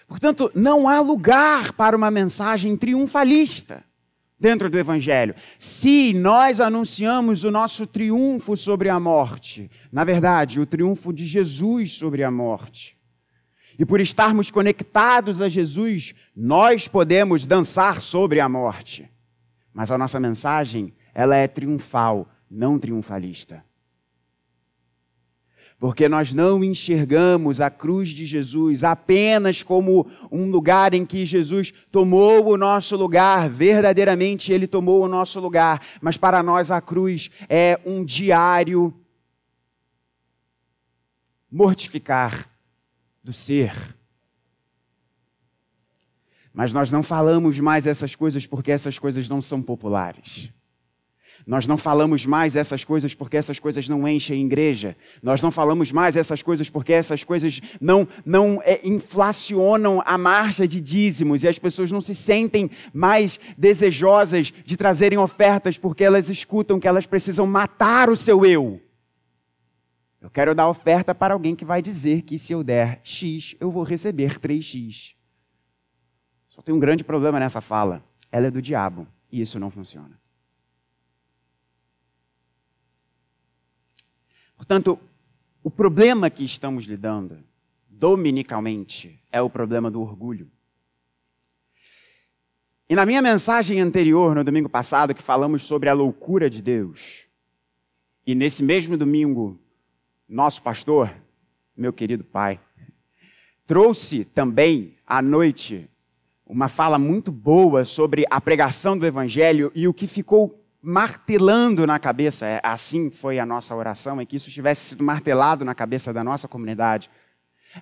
Portanto, 0.09 0.51
não 0.55 0.89
há 0.89 1.01
lugar 1.01 1.73
para 1.75 1.95
uma 1.95 2.11
mensagem 2.11 2.77
triunfalista 2.77 3.85
dentro 4.41 4.71
do 4.71 4.79
Evangelho. 4.79 5.35
Se 5.59 6.15
nós 6.15 6.61
anunciamos 6.61 7.45
o 7.45 7.51
nosso 7.51 7.87
triunfo 7.87 8.57
sobre 8.57 8.89
a 8.89 8.99
morte, 8.99 9.71
na 9.93 10.05
verdade, 10.05 10.59
o 10.59 10.67
triunfo 10.67 11.13
de 11.13 11.27
Jesus 11.27 11.93
sobre 11.93 12.25
a 12.25 12.31
morte, 12.31 12.97
e 13.79 13.85
por 13.85 14.01
estarmos 14.01 14.51
conectados 14.51 15.41
a 15.41 15.49
Jesus, 15.49 16.15
nós 16.35 16.89
podemos 16.89 17.47
dançar 17.47 18.01
sobre 18.01 18.41
a 18.41 18.49
morte. 18.49 19.09
Mas 19.73 19.93
a 19.93 19.99
nossa 19.99 20.19
mensagem, 20.19 20.93
ela 21.15 21.37
é 21.37 21.47
triunfal, 21.47 22.29
não 22.51 22.77
triunfalista. 22.79 23.65
Porque 25.79 26.09
nós 26.09 26.33
não 26.33 26.65
enxergamos 26.65 27.61
a 27.61 27.71
cruz 27.71 28.09
de 28.09 28.27
Jesus 28.27 28.83
apenas 28.83 29.63
como 29.63 30.11
um 30.31 30.51
lugar 30.51 30.93
em 30.93 31.07
que 31.07 31.25
Jesus 31.25 31.73
tomou 31.93 32.49
o 32.49 32.57
nosso 32.57 32.97
lugar, 32.97 33.49
verdadeiramente 33.49 34.53
ele 34.53 34.67
tomou 34.67 35.05
o 35.05 35.09
nosso 35.09 35.39
lugar, 35.39 35.81
mas 36.01 36.17
para 36.17 36.43
nós 36.43 36.73
a 36.73 36.81
cruz 36.81 37.31
é 37.49 37.79
um 37.87 38.05
diário 38.05 38.93
mortificar 41.51 42.51
do 43.23 43.33
ser. 43.33 43.73
Mas 46.53 46.73
nós 46.73 46.91
não 46.91 47.05
falamos 47.05 47.61
mais 47.61 47.87
essas 47.87 48.17
coisas 48.17 48.45
porque 48.45 48.73
essas 48.73 48.99
coisas 48.99 49.29
não 49.29 49.41
são 49.41 49.63
populares. 49.63 50.53
Nós 51.47 51.67
não 51.67 51.79
falamos 51.79 52.27
mais 52.27 52.57
essas 52.57 52.85
coisas 52.85 53.15
porque 53.15 53.37
essas 53.37 53.59
coisas 53.59 53.89
não 53.89 54.07
enchem 54.07 54.37
a 54.37 54.45
igreja. 54.45 54.97
Nós 55.23 55.43
não 55.43 55.51
falamos 55.51 55.93
mais 55.93 56.17
essas 56.17 56.43
coisas 56.43 56.69
porque 56.69 56.93
essas 56.93 57.25
coisas 57.25 57.61
não, 57.81 58.07
não 58.25 58.61
é, 58.65 58.81
inflacionam 58.85 60.03
a 60.05 60.19
marcha 60.19 60.67
de 60.67 60.81
dízimos 60.81 61.45
e 61.45 61.49
as 61.49 61.59
pessoas 61.59 61.91
não 61.91 62.01
se 62.01 62.15
sentem 62.15 62.71
mais 62.93 63.39
desejosas 63.57 64.53
de 64.65 64.77
trazerem 64.77 65.19
ofertas 65.19 65.79
porque 65.79 66.05
elas 66.05 66.29
escutam 66.29 66.79
que 66.81 66.89
elas 66.89 67.07
precisam 67.07 67.47
matar 67.47 68.11
o 68.11 68.17
seu 68.17 68.45
eu. 68.45 68.81
Eu 70.21 70.29
quero 70.29 70.55
dar 70.55 70.69
oferta 70.69 71.15
para 71.15 71.35
alguém 71.35 71.55
que 71.55 71.65
vai 71.65 71.81
dizer 71.81 72.23
que 72.23 72.39
se 72.39 72.53
eu 72.53 72.65
der 72.65 73.01
X, 73.05 73.55
eu 73.61 73.71
vou 73.71 73.85
receber 73.85 74.39
3X. 74.39 75.15
Só 76.49 76.61
tem 76.61 76.75
um 76.75 76.79
grande 76.79 77.05
problema 77.05 77.39
nessa 77.39 77.61
fala. 77.61 78.03
Ela 78.33 78.49
é 78.49 78.51
do 78.51 78.61
diabo 78.61 79.07
e 79.31 79.41
isso 79.41 79.61
não 79.61 79.71
funciona. 79.71 80.19
Portanto, 84.59 84.99
o 85.63 85.71
problema 85.71 86.29
que 86.29 86.45
estamos 86.45 86.85
lidando 86.85 87.39
dominicalmente 87.89 89.23
é 89.31 89.41
o 89.41 89.49
problema 89.49 89.91
do 89.91 90.03
orgulho. 90.03 90.51
E 92.91 92.95
na 92.95 93.07
minha 93.07 93.23
mensagem 93.23 93.81
anterior, 93.81 94.35
no 94.35 94.43
domingo 94.43 94.69
passado, 94.69 95.15
que 95.15 95.23
falamos 95.23 95.63
sobre 95.63 95.89
a 95.89 95.95
loucura 95.95 96.51
de 96.51 96.61
Deus, 96.61 97.27
e 98.27 98.35
nesse 98.35 98.63
mesmo 98.63 98.97
domingo, 98.97 99.59
nosso 100.29 100.63
pastor, 100.63 101.15
meu 101.77 101.93
querido 101.93 102.25
pai, 102.25 102.61
trouxe 103.65 104.25
também 104.25 104.97
à 105.07 105.23
noite 105.23 105.89
uma 106.45 106.69
fala 106.69 106.99
muito 106.99 107.31
boa 107.31 107.85
sobre 107.85 108.25
a 108.29 108.41
pregação 108.41 108.99
do 108.99 109.07
Evangelho 109.07 109.71
e 109.75 109.87
o 109.87 109.95
que 109.95 110.07
ficou 110.07 110.58
martelando 110.83 111.87
na 111.87 111.99
cabeça, 111.99 112.47
é, 112.47 112.61
assim 112.63 113.11
foi 113.11 113.39
a 113.39 113.47
nossa 113.47 113.75
oração, 113.75 114.21
é 114.21 114.27
que 114.27 114.37
isso 114.37 114.51
tivesse 114.51 114.91
sido 114.91 115.05
martelado 115.05 115.65
na 115.65 115.75
cabeça 115.75 116.13
da 116.13 116.23
nossa 116.23 116.47
comunidade, 116.47 117.11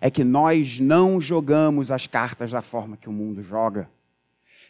é 0.01 0.11
que 0.11 0.25
nós 0.25 0.81
não 0.81 1.21
jogamos 1.21 1.91
as 1.91 2.07
cartas 2.07 2.51
da 2.51 2.63
forma 2.63 2.97
que 2.97 3.09
o 3.09 3.13
mundo 3.13 3.43
joga, 3.43 3.89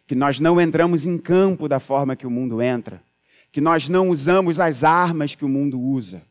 que 0.07 0.15
nós 0.15 0.39
não 0.39 0.61
entramos 0.61 1.07
em 1.07 1.19
campo 1.19 1.69
da 1.69 1.81
forma 1.81 2.17
que 2.17 2.27
o 2.27 2.31
mundo 2.31 2.61
entra, 2.61 3.03
que 3.51 3.61
nós 3.61 3.89
não 3.89 4.09
usamos 4.11 4.61
as 4.61 4.85
armas 4.85 5.35
que 5.35 5.45
o 5.45 5.49
mundo 5.49 5.81
usa. 5.81 6.23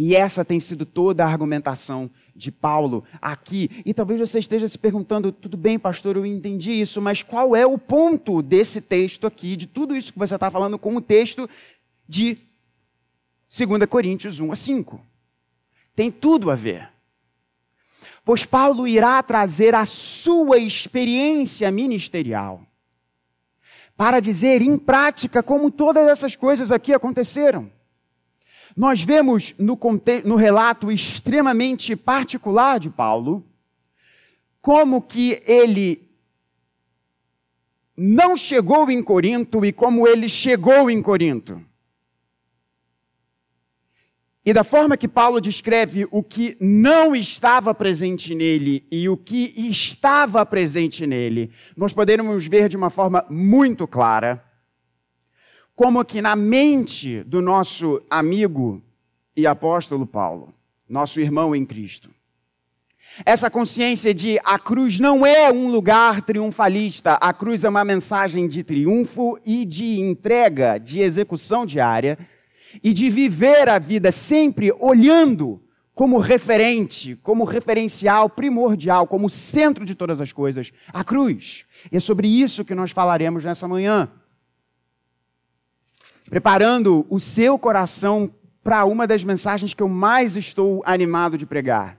E 0.00 0.14
essa 0.14 0.44
tem 0.44 0.60
sido 0.60 0.86
toda 0.86 1.24
a 1.24 1.28
argumentação 1.28 2.08
de 2.32 2.52
Paulo 2.52 3.02
aqui. 3.20 3.82
E 3.84 3.92
talvez 3.92 4.20
você 4.20 4.38
esteja 4.38 4.68
se 4.68 4.78
perguntando: 4.78 5.32
tudo 5.32 5.56
bem, 5.56 5.76
pastor, 5.76 6.16
eu 6.16 6.24
entendi 6.24 6.70
isso, 6.70 7.02
mas 7.02 7.24
qual 7.24 7.56
é 7.56 7.66
o 7.66 7.76
ponto 7.76 8.40
desse 8.40 8.80
texto 8.80 9.26
aqui, 9.26 9.56
de 9.56 9.66
tudo 9.66 9.96
isso 9.96 10.12
que 10.12 10.18
você 10.18 10.36
está 10.36 10.52
falando 10.52 10.78
com 10.78 10.94
o 10.94 11.00
texto 11.00 11.50
de 12.06 12.38
2 13.50 13.86
Coríntios 13.86 14.38
1 14.38 14.52
a 14.52 14.54
5? 14.54 15.00
Tem 15.96 16.12
tudo 16.12 16.52
a 16.52 16.54
ver. 16.54 16.88
Pois 18.24 18.46
Paulo 18.46 18.86
irá 18.86 19.20
trazer 19.20 19.74
a 19.74 19.84
sua 19.84 20.58
experiência 20.58 21.72
ministerial 21.72 22.62
para 23.96 24.20
dizer 24.20 24.62
em 24.62 24.78
prática 24.78 25.42
como 25.42 25.72
todas 25.72 26.06
essas 26.06 26.36
coisas 26.36 26.70
aqui 26.70 26.94
aconteceram. 26.94 27.68
Nós 28.78 29.02
vemos 29.02 29.56
no, 29.58 29.76
no 30.24 30.36
relato 30.36 30.92
extremamente 30.92 31.96
particular 31.96 32.78
de 32.78 32.88
Paulo, 32.88 33.44
como 34.60 35.02
que 35.02 35.42
ele 35.44 36.08
não 37.96 38.36
chegou 38.36 38.88
em 38.88 39.02
Corinto 39.02 39.64
e 39.64 39.72
como 39.72 40.06
ele 40.06 40.28
chegou 40.28 40.88
em 40.88 41.02
Corinto. 41.02 41.60
E 44.46 44.52
da 44.52 44.62
forma 44.62 44.96
que 44.96 45.08
Paulo 45.08 45.40
descreve 45.40 46.06
o 46.12 46.22
que 46.22 46.56
não 46.60 47.16
estava 47.16 47.74
presente 47.74 48.32
nele 48.32 48.86
e 48.92 49.08
o 49.08 49.16
que 49.16 49.54
estava 49.56 50.46
presente 50.46 51.04
nele, 51.04 51.50
nós 51.76 51.92
podemos 51.92 52.46
ver 52.46 52.68
de 52.68 52.76
uma 52.76 52.90
forma 52.90 53.26
muito 53.28 53.88
clara 53.88 54.47
como 55.78 56.04
que 56.04 56.20
na 56.20 56.34
mente 56.34 57.22
do 57.22 57.40
nosso 57.40 58.02
amigo 58.10 58.82
e 59.36 59.46
apóstolo 59.46 60.04
Paulo, 60.04 60.52
nosso 60.88 61.20
irmão 61.20 61.54
em 61.54 61.64
Cristo. 61.64 62.10
Essa 63.24 63.48
consciência 63.48 64.12
de 64.12 64.40
a 64.44 64.58
cruz 64.58 64.98
não 64.98 65.24
é 65.24 65.52
um 65.52 65.70
lugar 65.70 66.22
triunfalista, 66.22 67.12
a 67.14 67.32
cruz 67.32 67.62
é 67.62 67.68
uma 67.68 67.84
mensagem 67.84 68.48
de 68.48 68.64
triunfo 68.64 69.38
e 69.46 69.64
de 69.64 70.00
entrega, 70.00 70.78
de 70.78 70.98
execução 70.98 71.64
diária 71.64 72.18
e 72.82 72.92
de 72.92 73.08
viver 73.08 73.68
a 73.68 73.78
vida 73.78 74.10
sempre 74.10 74.72
olhando 74.80 75.62
como 75.94 76.18
referente, 76.18 77.14
como 77.22 77.44
referencial 77.44 78.28
primordial, 78.28 79.06
como 79.06 79.30
centro 79.30 79.84
de 79.84 79.94
todas 79.94 80.20
as 80.20 80.32
coisas, 80.32 80.72
a 80.92 81.04
cruz. 81.04 81.66
E 81.92 81.96
é 81.96 82.00
sobre 82.00 82.26
isso 82.26 82.64
que 82.64 82.74
nós 82.74 82.90
falaremos 82.90 83.44
nessa 83.44 83.68
manhã 83.68 84.10
preparando 86.28 87.06
o 87.08 87.18
seu 87.18 87.58
coração 87.58 88.30
para 88.62 88.84
uma 88.84 89.06
das 89.06 89.24
mensagens 89.24 89.72
que 89.72 89.82
eu 89.82 89.88
mais 89.88 90.36
estou 90.36 90.82
animado 90.84 91.38
de 91.38 91.46
pregar. 91.46 91.98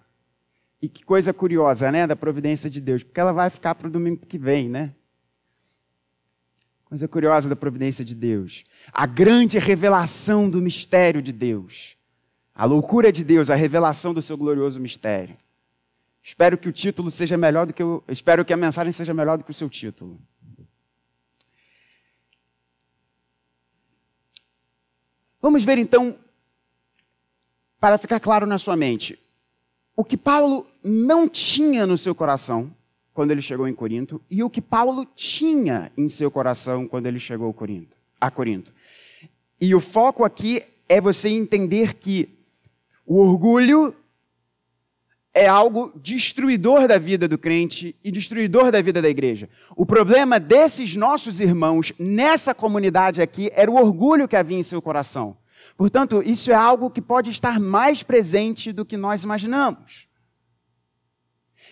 E 0.81 0.87
que 0.87 1.03
coisa 1.03 1.33
curiosa, 1.33 1.91
né, 1.91 2.07
da 2.07 2.15
providência 2.15 2.69
de 2.69 2.79
Deus, 2.79 3.03
porque 3.03 3.19
ela 3.19 3.33
vai 3.33 3.49
ficar 3.49 3.75
para 3.75 3.87
o 3.87 3.91
domingo 3.91 4.25
que 4.25 4.37
vem, 4.37 4.69
né? 4.69 4.93
Coisa 6.85 7.07
curiosa 7.07 7.49
da 7.49 7.55
providência 7.55 8.05
de 8.05 8.15
Deus. 8.15 8.63
A 8.91 9.05
grande 9.05 9.59
revelação 9.59 10.49
do 10.49 10.61
mistério 10.61 11.21
de 11.21 11.31
Deus. 11.31 11.97
A 12.55 12.65
loucura 12.65 13.11
de 13.11 13.23
Deus, 13.23 13.49
a 13.49 13.55
revelação 13.55 14.13
do 14.13 14.21
seu 14.21 14.37
glorioso 14.37 14.79
mistério. 14.79 15.35
Espero 16.23 16.57
que 16.57 16.69
o 16.69 16.71
título 16.71 17.11
seja 17.11 17.37
melhor 17.37 17.65
do 17.65 17.73
que 17.73 17.83
o, 17.83 18.03
espero 18.07 18.45
que 18.45 18.53
a 18.53 18.57
mensagem 18.57 18.91
seja 18.91 19.13
melhor 19.13 19.37
do 19.37 19.43
que 19.43 19.51
o 19.51 19.53
seu 19.53 19.69
título. 19.69 20.19
Vamos 25.41 25.63
ver 25.63 25.77
então, 25.77 26.17
para 27.79 27.97
ficar 27.97 28.19
claro 28.19 28.45
na 28.45 28.57
sua 28.57 28.75
mente, 28.75 29.17
o 29.95 30.03
que 30.03 30.17
Paulo 30.17 30.67
não 30.83 31.27
tinha 31.27 31.85
no 31.85 31.97
seu 31.97 32.13
coração 32.13 32.73
quando 33.13 33.31
ele 33.31 33.41
chegou 33.41 33.67
em 33.67 33.73
Corinto 33.73 34.21
e 34.29 34.43
o 34.43 34.49
que 34.49 34.61
Paulo 34.61 35.05
tinha 35.15 35.91
em 35.97 36.07
seu 36.07 36.29
coração 36.31 36.87
quando 36.87 37.05
ele 37.05 37.19
chegou 37.19 37.55
a 38.19 38.31
Corinto. 38.31 38.73
E 39.59 39.75
o 39.75 39.79
foco 39.79 40.23
aqui 40.23 40.63
é 40.87 41.01
você 41.01 41.29
entender 41.29 41.95
que 41.95 42.29
o 43.05 43.17
orgulho 43.17 43.93
é 45.33 45.47
algo 45.47 45.91
destruidor 45.95 46.87
da 46.87 46.97
vida 46.97 47.27
do 47.27 47.37
crente 47.37 47.95
e 48.03 48.11
destruidor 48.11 48.71
da 48.71 48.81
vida 48.81 49.01
da 49.01 49.09
igreja. 49.09 49.49
O 49.75 49.85
problema 49.85 50.39
desses 50.39 50.95
nossos 50.95 51.39
irmãos 51.39 51.93
nessa 51.99 52.53
comunidade 52.53 53.21
aqui 53.21 53.51
era 53.53 53.69
o 53.69 53.75
orgulho 53.75 54.27
que 54.27 54.35
havia 54.35 54.57
em 54.57 54.63
seu 54.63 54.81
coração. 54.81 55.37
Portanto, 55.77 56.21
isso 56.25 56.51
é 56.51 56.55
algo 56.55 56.89
que 56.89 57.01
pode 57.01 57.29
estar 57.29 57.59
mais 57.59 58.03
presente 58.03 58.73
do 58.73 58.85
que 58.85 58.97
nós 58.97 59.23
imaginamos. 59.23 60.07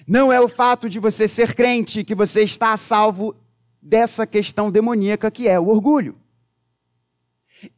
Não 0.07 0.31
é 0.31 0.39
o 0.39 0.47
fato 0.47 0.87
de 0.87 0.99
você 0.99 1.27
ser 1.27 1.55
crente 1.55 2.03
que 2.03 2.15
você 2.15 2.43
está 2.43 2.71
a 2.71 2.77
salvo 2.77 3.35
dessa 3.81 4.27
questão 4.27 4.71
demoníaca 4.71 5.31
que 5.31 5.47
é 5.47 5.59
o 5.59 5.67
orgulho. 5.67 6.15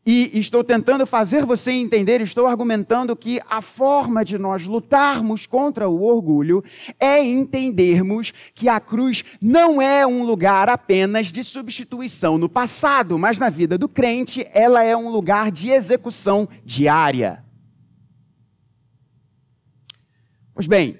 E 0.05 0.37
estou 0.37 0.63
tentando 0.63 1.05
fazer 1.05 1.45
você 1.45 1.71
entender, 1.71 2.19
estou 2.19 2.47
argumentando 2.47 3.15
que 3.15 3.39
a 3.49 3.61
forma 3.61 4.25
de 4.25 4.37
nós 4.37 4.65
lutarmos 4.65 5.45
contra 5.45 5.87
o 5.87 6.03
orgulho 6.03 6.63
é 6.99 7.23
entendermos 7.23 8.33
que 8.53 8.67
a 8.67 8.79
cruz 8.79 9.23
não 9.41 9.81
é 9.81 10.05
um 10.05 10.23
lugar 10.23 10.67
apenas 10.67 11.31
de 11.31 11.43
substituição 11.43 12.37
no 12.37 12.49
passado, 12.49 13.17
mas 13.17 13.39
na 13.39 13.49
vida 13.49 13.77
do 13.77 13.87
crente 13.87 14.45
ela 14.53 14.83
é 14.83 14.95
um 14.97 15.09
lugar 15.09 15.51
de 15.51 15.69
execução 15.69 16.47
diária. 16.65 17.43
Pois 20.53 20.67
bem, 20.67 20.99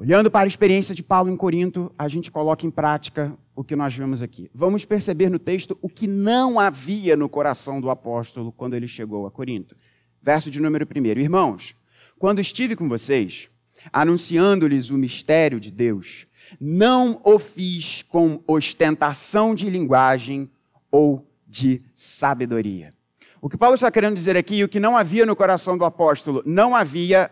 Olhando 0.00 0.30
para 0.30 0.46
a 0.46 0.48
experiência 0.48 0.94
de 0.94 1.02
Paulo 1.02 1.30
em 1.30 1.36
Corinto, 1.36 1.92
a 1.98 2.08
gente 2.08 2.30
coloca 2.30 2.64
em 2.64 2.70
prática 2.70 3.36
o 3.54 3.62
que 3.62 3.76
nós 3.76 3.94
vemos 3.94 4.22
aqui. 4.22 4.50
Vamos 4.54 4.82
perceber 4.82 5.28
no 5.28 5.38
texto 5.38 5.78
o 5.82 5.90
que 5.90 6.06
não 6.06 6.58
havia 6.58 7.14
no 7.18 7.28
coração 7.28 7.82
do 7.82 7.90
apóstolo 7.90 8.50
quando 8.50 8.72
ele 8.72 8.88
chegou 8.88 9.26
a 9.26 9.30
Corinto. 9.30 9.76
Verso 10.22 10.50
de 10.50 10.58
número 10.58 10.88
1. 10.88 11.20
Irmãos, 11.20 11.76
quando 12.18 12.40
estive 12.40 12.74
com 12.74 12.88
vocês, 12.88 13.50
anunciando-lhes 13.92 14.88
o 14.88 14.96
mistério 14.96 15.60
de 15.60 15.70
Deus, 15.70 16.26
não 16.58 17.20
o 17.22 17.38
fiz 17.38 18.02
com 18.02 18.42
ostentação 18.46 19.54
de 19.54 19.68
linguagem 19.68 20.50
ou 20.90 21.30
de 21.46 21.82
sabedoria. 21.94 22.94
O 23.38 23.50
que 23.50 23.58
Paulo 23.58 23.74
está 23.74 23.90
querendo 23.90 24.14
dizer 24.14 24.34
aqui, 24.34 24.64
o 24.64 24.68
que 24.68 24.80
não 24.80 24.96
havia 24.96 25.26
no 25.26 25.36
coração 25.36 25.76
do 25.76 25.84
apóstolo, 25.84 26.42
não 26.46 26.74
havia 26.74 27.30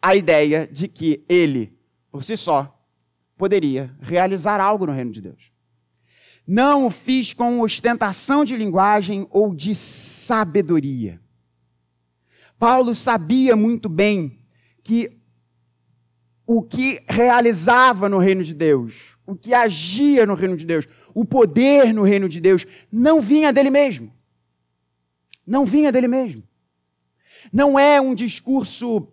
a 0.00 0.14
ideia 0.14 0.68
de 0.70 0.86
que 0.86 1.24
ele 1.28 1.75
por 2.16 2.24
si 2.24 2.34
só, 2.34 2.74
poderia 3.36 3.94
realizar 4.00 4.58
algo 4.58 4.86
no 4.86 4.92
reino 4.92 5.12
de 5.12 5.20
Deus. 5.20 5.52
Não 6.46 6.86
o 6.86 6.90
fiz 6.90 7.34
com 7.34 7.60
ostentação 7.60 8.42
de 8.42 8.56
linguagem 8.56 9.26
ou 9.30 9.54
de 9.54 9.74
sabedoria. 9.74 11.20
Paulo 12.58 12.94
sabia 12.94 13.54
muito 13.54 13.90
bem 13.90 14.38
que 14.82 15.14
o 16.46 16.62
que 16.62 17.04
realizava 17.06 18.08
no 18.08 18.16
reino 18.16 18.42
de 18.42 18.54
Deus, 18.54 19.18
o 19.26 19.36
que 19.36 19.52
agia 19.52 20.24
no 20.24 20.34
reino 20.34 20.56
de 20.56 20.64
Deus, 20.64 20.88
o 21.12 21.22
poder 21.22 21.92
no 21.92 22.02
reino 22.02 22.30
de 22.30 22.40
Deus, 22.40 22.64
não 22.90 23.20
vinha 23.20 23.52
dele 23.52 23.68
mesmo. 23.68 24.10
Não 25.46 25.66
vinha 25.66 25.92
dele 25.92 26.08
mesmo. 26.08 26.42
Não 27.52 27.78
é 27.78 28.00
um 28.00 28.14
discurso 28.14 29.06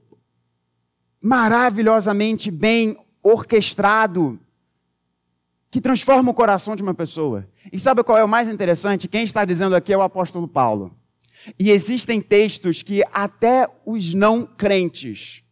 maravilhosamente 1.23 2.51
bem 2.51 2.97
orquestrado 3.23 4.37
que 5.71 5.79
transforma 5.79 6.29
o 6.29 6.33
coração 6.33 6.75
de 6.75 6.83
uma 6.83 6.93
pessoa. 6.93 7.47
E 7.71 7.79
sabe 7.79 8.03
qual 8.03 8.17
é 8.17 8.23
o 8.23 8.27
mais 8.27 8.49
interessante? 8.49 9.07
Quem 9.07 9.23
está 9.23 9.45
dizendo 9.45 9.73
aqui 9.73 9.93
é 9.93 9.97
o 9.97 10.01
apóstolo 10.01 10.49
Paulo. 10.49 10.93
E 11.57 11.71
existem 11.71 12.19
textos 12.19 12.83
que 12.83 13.03
até 13.13 13.69
os 13.85 14.13
não 14.13 14.45
crentes 14.45 15.43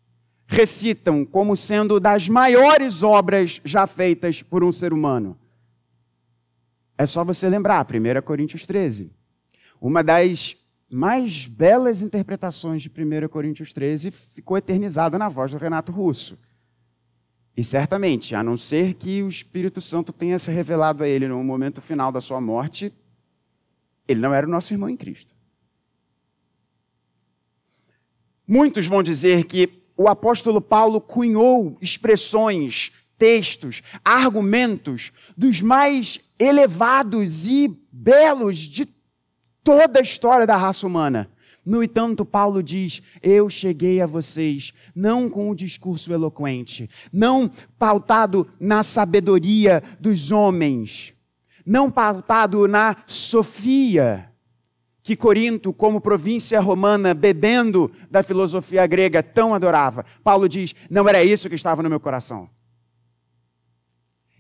recitam 0.46 1.24
como 1.24 1.56
sendo 1.56 2.00
das 2.00 2.28
maiores 2.28 3.02
obras 3.02 3.62
já 3.64 3.88
feitas 3.88 4.44
por 4.44 4.66
um 4.66 4.72
ser 4.72 4.92
humano. 4.92 5.40
É 6.98 7.06
só 7.06 7.24
você 7.24 7.48
lembrar, 7.48 7.88
1 7.88 8.22
Coríntios 8.22 8.66
13. 8.66 9.10
Uma 9.80 10.04
das 10.04 10.56
mais 10.92 11.48
belas 11.48 12.02
interpretações 12.02 12.82
de 12.82 12.90
1 12.90 13.30
Coríntios 13.30 13.72
13 13.72 14.12
ficou 14.12 14.58
eternizada 14.58 15.18
na 15.18 15.30
voz 15.30 15.52
do 15.52 15.58
Renato 15.58 15.92
Russo. 15.92 16.38
E 17.56 17.64
certamente, 17.64 18.36
a 18.36 18.44
não 18.44 18.58
ser 18.58 18.96
que 18.96 19.24
o 19.24 19.30
Espírito 19.30 19.80
Santo 19.80 20.12
tenha 20.12 20.38
se 20.38 20.52
revelado 20.52 21.04
a 21.04 21.08
ele 21.08 21.28
no 21.28 21.42
momento 21.44 21.82
final 21.82 22.12
da 22.12 22.20
sua 22.20 22.42
morte, 22.42 22.94
ele 24.08 24.20
não 24.20 24.34
era 24.34 24.46
o 24.46 24.50
nosso 24.50 24.74
irmão 24.74 24.90
em 24.90 24.98
Cristo. 24.98 25.34
Muitos 28.46 28.86
vão 28.88 29.02
dizer 29.02 29.46
que 29.46 29.82
o 29.96 30.10
apóstolo 30.10 30.60
Paulo 30.60 31.00
cunhou 31.00 31.78
expressões, 31.80 32.92
textos, 33.18 33.82
argumentos 34.04 35.14
dos 35.38 35.62
mais 35.62 36.20
elevados 36.38 37.48
e 37.48 37.80
belos 37.92 38.58
de 38.58 38.86
toda 39.64 40.00
a 40.00 40.04
história 40.04 40.46
da 40.46 40.58
raça 40.58 40.86
humana. 40.86 41.30
No 41.66 41.84
entanto, 41.84 42.26
Paulo 42.26 42.64
diz: 42.64 43.02
Eu 43.22 43.50
cheguei 43.50 44.02
a 44.02 44.08
vocês 44.08 44.74
não 44.96 45.30
com 45.30 45.52
um 45.52 45.56
discurso 45.56 46.12
eloquente, 46.12 46.90
não 47.14 47.50
pautado 47.78 48.48
na 48.60 48.82
sabedoria 48.82 49.84
dos 50.00 50.32
homens, 50.32 51.14
não 51.66 51.92
pautado 51.92 52.68
na 52.68 52.96
sofia, 53.06 54.32
que 55.04 55.16
Corinto, 55.16 55.72
como 55.72 56.02
província 56.02 56.60
romana, 56.60 57.14
bebendo 57.14 57.92
da 58.10 58.24
filosofia 58.24 58.86
grega, 58.88 59.22
tão 59.22 59.54
adorava. 59.54 60.04
Paulo 60.24 60.50
diz: 60.50 60.74
Não 60.90 61.08
era 61.08 61.24
isso 61.24 61.48
que 61.48 61.56
estava 61.56 61.84
no 61.84 61.90
meu 61.90 62.00
coração. 62.00 62.50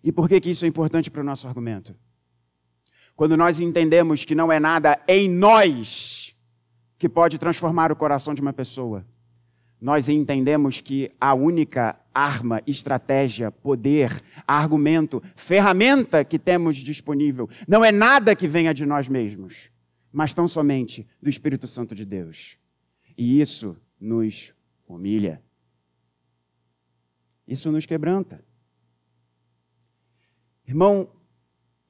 E 0.04 0.12
por 0.12 0.28
que, 0.28 0.42
que 0.42 0.50
isso 0.50 0.66
é 0.66 0.68
importante 0.68 1.12
para 1.12 1.22
o 1.22 1.26
nosso 1.26 1.48
argumento? 1.48 1.96
Quando 3.22 3.38
nós 3.38 3.60
entendemos 3.60 4.26
que 4.26 4.34
não 4.34 4.52
é 4.52 4.60
nada 4.60 5.00
em 5.08 5.30
nós 5.30 6.36
que 6.98 7.08
pode 7.08 7.38
transformar 7.38 7.92
o 7.92 7.96
coração 7.96 8.34
de 8.34 8.42
uma 8.42 8.52
pessoa, 8.52 9.06
nós 9.80 10.10
entendemos 10.10 10.82
que 10.82 11.12
a 11.22 11.32
única 11.36 12.00
arma, 12.16 12.64
estratégia, 12.66 13.52
poder, 13.52 14.24
argumento, 14.48 15.22
ferramenta 15.36 16.26
que 16.26 16.40
temos 16.40 16.78
disponível 16.78 17.48
não 17.68 17.86
é 17.86 17.92
nada 17.92 18.36
que 18.36 18.48
venha 18.48 18.74
de 18.74 18.88
nós 18.88 19.08
mesmos, 19.08 19.70
mas 20.12 20.34
tão 20.34 20.48
somente 20.48 21.08
do 21.22 21.30
Espírito 21.30 21.68
Santo 21.68 21.94
de 21.94 22.08
Deus. 22.08 22.58
E 23.16 23.40
isso 23.40 23.78
nos 24.00 24.52
humilha. 24.88 25.40
Isso 27.48 27.72
nos 27.72 27.86
quebranta. 27.86 28.44
Irmão, 30.68 31.08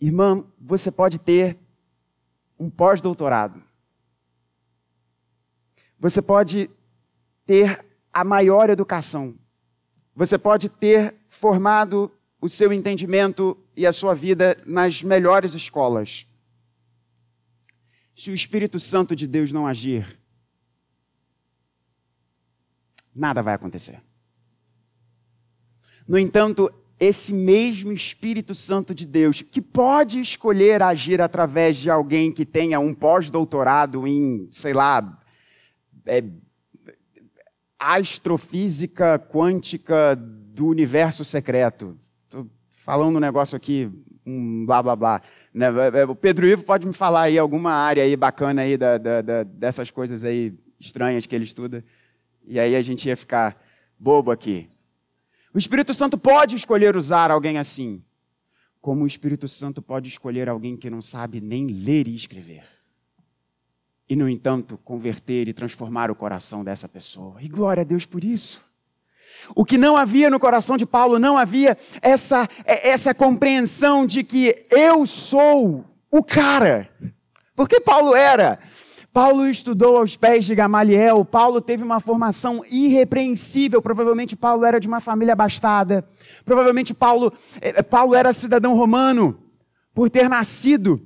Irmã, 0.01 0.43
você 0.59 0.91
pode 0.91 1.19
ter 1.19 1.59
um 2.57 2.71
pós-doutorado. 2.71 3.61
Você 5.99 6.19
pode 6.23 6.67
ter 7.45 7.85
a 8.11 8.23
maior 8.23 8.71
educação. 8.71 9.37
Você 10.15 10.39
pode 10.39 10.67
ter 10.69 11.15
formado 11.29 12.11
o 12.41 12.49
seu 12.49 12.73
entendimento 12.73 13.55
e 13.75 13.85
a 13.85 13.93
sua 13.93 14.15
vida 14.15 14.59
nas 14.65 15.03
melhores 15.03 15.53
escolas. 15.53 16.25
Se 18.15 18.31
o 18.31 18.33
Espírito 18.33 18.79
Santo 18.79 19.15
de 19.15 19.27
Deus 19.27 19.51
não 19.51 19.67
agir, 19.67 20.19
nada 23.13 23.43
vai 23.43 23.53
acontecer. 23.53 24.01
No 26.07 26.17
entanto, 26.17 26.73
esse 27.01 27.33
mesmo 27.33 27.91
Espírito 27.91 28.53
Santo 28.53 28.93
de 28.93 29.07
Deus, 29.07 29.41
que 29.41 29.59
pode 29.59 30.19
escolher 30.19 30.83
agir 30.83 31.19
através 31.19 31.77
de 31.77 31.89
alguém 31.89 32.31
que 32.31 32.45
tenha 32.45 32.79
um 32.79 32.93
pós-doutorado 32.93 34.07
em, 34.07 34.47
sei 34.51 34.71
lá, 34.71 35.19
é, 36.05 36.23
astrofísica 37.79 39.17
quântica 39.17 40.15
do 40.15 40.67
universo 40.67 41.25
secreto. 41.25 41.97
Estou 42.25 42.47
falando 42.69 43.15
um 43.15 43.19
negócio 43.19 43.57
aqui, 43.57 43.89
um 44.23 44.63
blá 44.67 44.83
blá 44.83 44.95
blá. 44.95 45.21
Né? 45.51 45.65
É, 45.65 46.01
é, 46.01 46.05
o 46.05 46.15
Pedro 46.15 46.47
Ivo 46.47 46.63
pode 46.63 46.85
me 46.85 46.93
falar 46.93 47.23
aí 47.23 47.39
alguma 47.39 47.71
área 47.71 48.03
aí 48.03 48.15
bacana 48.15 48.61
aí 48.61 48.77
da, 48.77 48.99
da, 48.99 49.21
da, 49.23 49.41
dessas 49.41 49.89
coisas 49.89 50.23
aí 50.23 50.53
estranhas 50.79 51.25
que 51.25 51.33
ele 51.33 51.45
estuda. 51.45 51.83
E 52.45 52.59
aí 52.59 52.75
a 52.75 52.81
gente 52.83 53.07
ia 53.07 53.17
ficar 53.17 53.59
bobo 53.97 54.29
aqui. 54.29 54.69
O 55.53 55.57
Espírito 55.57 55.93
Santo 55.93 56.17
pode 56.17 56.55
escolher 56.55 56.95
usar 56.95 57.29
alguém 57.29 57.57
assim, 57.57 58.01
como 58.79 59.03
o 59.03 59.07
Espírito 59.07 59.47
Santo 59.47 59.81
pode 59.81 60.07
escolher 60.07 60.47
alguém 60.47 60.77
que 60.77 60.89
não 60.89 61.01
sabe 61.01 61.41
nem 61.41 61.67
ler 61.67 62.07
e 62.07 62.15
escrever. 62.15 62.63
E, 64.07 64.15
no 64.15 64.29
entanto, 64.29 64.77
converter 64.77 65.47
e 65.47 65.53
transformar 65.53 66.09
o 66.09 66.15
coração 66.15 66.63
dessa 66.63 66.87
pessoa. 66.87 67.41
E 67.41 67.47
glória 67.47 67.81
a 67.81 67.83
Deus 67.85 68.05
por 68.05 68.23
isso. 68.23 68.61
O 69.55 69.65
que 69.65 69.77
não 69.77 69.97
havia 69.97 70.29
no 70.29 70.39
coração 70.39 70.77
de 70.77 70.85
Paulo, 70.85 71.19
não 71.19 71.37
havia 71.37 71.77
essa, 72.01 72.47
essa 72.65 73.13
compreensão 73.13 74.05
de 74.05 74.23
que 74.23 74.65
eu 74.69 75.05
sou 75.05 75.85
o 76.09 76.23
cara. 76.23 76.89
Porque 77.55 77.79
Paulo 77.79 78.15
era 78.15 78.59
Paulo 79.13 79.45
estudou 79.45 79.97
aos 79.97 80.15
pés 80.15 80.45
de 80.45 80.55
Gamaliel, 80.55 81.25
Paulo 81.25 81.59
teve 81.59 81.83
uma 81.83 81.99
formação 81.99 82.63
irrepreensível, 82.71 83.81
provavelmente 83.81 84.37
Paulo 84.37 84.63
era 84.63 84.79
de 84.79 84.87
uma 84.87 85.01
família 85.01 85.33
abastada, 85.33 86.07
provavelmente 86.45 86.93
Paulo, 86.93 87.33
eh, 87.59 87.83
Paulo 87.83 88.15
era 88.15 88.31
cidadão 88.31 88.73
romano, 88.73 89.37
por 89.93 90.09
ter 90.09 90.29
nascido 90.29 91.05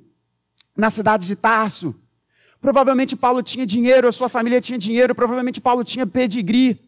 na 0.78 0.92
cidade 0.92 1.26
de 1.26 1.36
Tarso. 1.36 1.96
Provavelmente 2.62 3.16
Paulo 3.16 3.42
tinha 3.42 3.66
dinheiro, 3.66 4.08
a 4.08 4.12
sua 4.12 4.30
família 4.30 4.62
tinha 4.62 4.78
dinheiro, 4.78 5.16
provavelmente 5.16 5.60
Paulo 5.60 5.84
tinha 5.84 6.06
pedigree. 6.06 6.80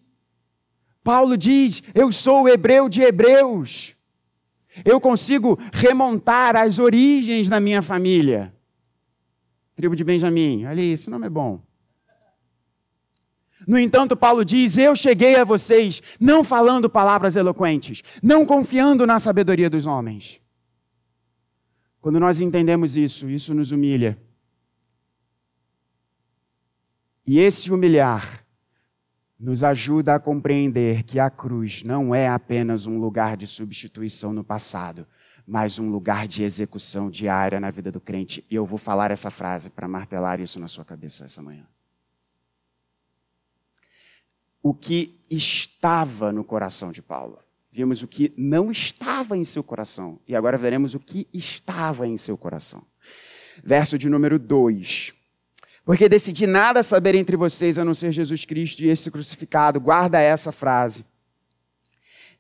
Paulo 1.03 1.37
diz: 1.37 1.81
Eu 1.95 2.11
sou 2.11 2.43
o 2.43 2.49
hebreu 2.49 2.89
de 2.89 3.01
hebreus. 3.01 3.95
Eu 4.85 4.99
consigo 4.99 5.57
remontar 5.71 6.55
as 6.55 6.77
origens 6.77 7.49
da 7.49 7.59
minha 7.59 7.81
família. 7.81 8.53
Tribo 9.77 9.95
de 9.95 10.03
Benjamim. 10.03 10.65
Olha 10.65 10.81
isso, 10.81 11.03
esse 11.03 11.09
nome 11.11 11.27
é 11.27 11.29
bom. 11.29 11.61
No 13.67 13.77
entanto, 13.77 14.17
Paulo 14.17 14.43
diz: 14.43 14.75
Eu 14.75 14.95
cheguei 14.95 15.35
a 15.35 15.43
vocês 15.43 16.01
não 16.19 16.43
falando 16.43 16.89
palavras 16.89 17.35
eloquentes, 17.35 18.01
não 18.23 18.43
confiando 18.43 19.05
na 19.05 19.19
sabedoria 19.19 19.69
dos 19.69 19.85
homens. 19.85 20.41
Quando 22.01 22.19
nós 22.19 22.39
entendemos 22.39 22.97
isso, 22.97 23.29
isso 23.29 23.53
nos 23.53 23.71
humilha. 23.71 24.17
E 27.25 27.37
esse 27.37 27.71
humilhar 27.71 28.43
nos 29.39 29.63
ajuda 29.63 30.15
a 30.15 30.19
compreender 30.19 31.03
que 31.03 31.19
a 31.19 31.29
cruz 31.29 31.83
não 31.83 32.15
é 32.15 32.27
apenas 32.27 32.87
um 32.87 32.97
lugar 32.97 33.37
de 33.37 33.45
substituição 33.45 34.33
no 34.33 34.43
passado, 34.43 35.05
mas 35.47 35.79
um 35.79 35.89
lugar 35.89 36.27
de 36.27 36.43
execução 36.43 37.09
diária 37.09 37.57
na 37.57 37.71
vida 37.71 37.89
do 37.89 38.01
crente. 38.01 38.43
E 38.51 38.55
eu 38.55 38.65
vou 38.65 38.77
falar 38.77 39.11
essa 39.11 39.31
frase 39.31 39.69
para 39.69 39.87
martelar 39.87 40.41
isso 40.41 40.59
na 40.59 40.67
sua 40.67 40.83
cabeça 40.83 41.23
essa 41.23 41.41
manhã. 41.41 41.65
O 44.61 44.73
que 44.73 45.17
estava 45.31 46.33
no 46.33 46.43
coração 46.43 46.91
de 46.91 47.01
Paulo. 47.01 47.39
Vimos 47.71 48.03
o 48.03 48.07
que 48.07 48.33
não 48.35 48.69
estava 48.69 49.37
em 49.37 49.45
seu 49.45 49.63
coração. 49.63 50.19
E 50.27 50.35
agora 50.35 50.57
veremos 50.57 50.93
o 50.93 50.99
que 50.99 51.25
estava 51.33 52.05
em 52.05 52.17
seu 52.17 52.37
coração. 52.37 52.83
Verso 53.63 53.97
de 53.97 54.09
número 54.09 54.37
2. 54.37 55.13
Porque 55.85 56.09
decidi 56.09 56.45
nada 56.45 56.83
saber 56.83 57.15
entre 57.15 57.37
vocês 57.37 57.77
a 57.77 57.85
não 57.85 57.93
ser 57.93 58.11
Jesus 58.11 58.43
Cristo 58.43 58.81
e 58.81 58.89
esse 58.89 59.09
crucificado. 59.09 59.79
Guarda 59.79 60.19
essa 60.19 60.51
frase. 60.51 61.05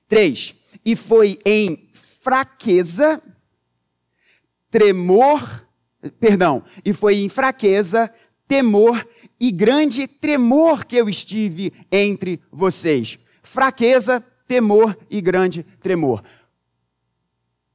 3. 0.09 0.53
E 0.83 0.95
foi 0.95 1.39
em 1.45 1.86
fraqueza, 2.27 3.23
tremor, 4.69 5.65
perdão, 6.19 6.61
e 6.83 6.91
foi 6.91 7.19
em 7.19 7.29
fraqueza, 7.29 8.13
temor 8.45 9.07
e 9.39 9.49
grande 9.49 10.09
tremor 10.09 10.83
que 10.83 10.97
eu 10.97 11.07
estive 11.07 11.71
entre 11.89 12.43
vocês. 12.51 13.17
Fraqueza, 13.41 14.19
temor 14.45 14.97
e 15.09 15.21
grande 15.21 15.63
tremor. 15.79 16.21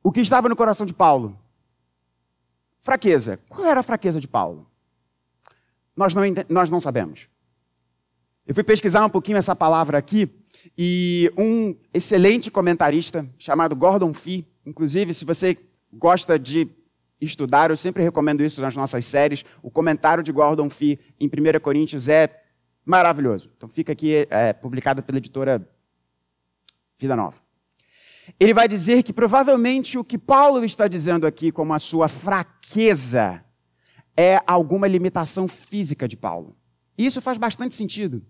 O 0.03 0.13
que 0.13 0.21
estava 0.21 0.51
no 0.51 0.57
coração 0.57 0.85
de 0.85 0.93
Paulo? 0.93 1.41
Fraqueza. 2.83 3.41
Qual 3.49 3.67
era 3.67 3.81
a 3.81 3.83
fraqueza 3.83 4.21
de 4.21 4.29
Paulo? 4.29 4.71
Nós 5.97 6.15
não, 6.15 6.25
nós 6.51 6.71
não 6.71 6.79
sabemos. 6.79 7.27
Eu 8.47 8.55
fui 8.55 8.63
pesquisar 8.63 9.03
um 9.03 9.09
pouquinho 9.09 9.39
essa 9.39 9.57
palavra 9.57 9.97
aqui 9.97 10.31
e 10.77 11.31
um 11.37 11.77
excelente 11.93 12.51
comentarista 12.51 13.29
chamado 13.39 13.75
Gordon 13.77 14.13
Fee, 14.15 14.47
inclusive 14.65 15.13
se 15.15 15.25
você 15.25 15.59
gosta 15.93 16.39
de 16.39 16.69
estudar, 17.21 17.71
eu 17.71 17.77
sempre 17.77 18.03
recomendo 18.03 18.43
isso 18.43 18.61
nas 18.61 18.75
nossas 18.75 19.05
séries, 19.05 19.45
o 19.63 19.71
comentário 19.71 20.23
de 20.23 20.33
Gordon 20.33 20.69
Fee 20.69 20.99
em 21.21 21.27
1 21.27 21.61
Coríntios 21.61 22.09
é 22.09 22.43
maravilhoso. 22.85 23.51
Então 23.57 23.69
fica 23.69 23.93
aqui, 23.93 24.27
é, 24.31 24.53
publicado 24.53 25.03
pela 25.03 25.19
editora 25.19 25.67
Vida 26.99 27.15
Nova. 27.15 27.37
Ele 28.39 28.55
vai 28.55 28.69
dizer 28.69 29.03
que 29.03 29.13
provavelmente 29.13 29.99
o 29.99 30.05
que 30.05 30.19
Paulo 30.19 30.65
está 30.65 30.89
dizendo 30.89 31.27
aqui 31.27 31.51
como 31.51 31.75
a 31.75 31.79
sua 31.79 32.09
fraqueza 32.09 33.45
é 34.17 34.41
alguma 34.47 34.87
limitação 34.87 35.49
física 35.49 36.07
de 36.07 36.17
Paulo. 36.17 36.57
E 36.97 37.07
isso 37.07 37.21
faz 37.21 37.39
bastante 37.39 37.75
sentido. 37.75 38.25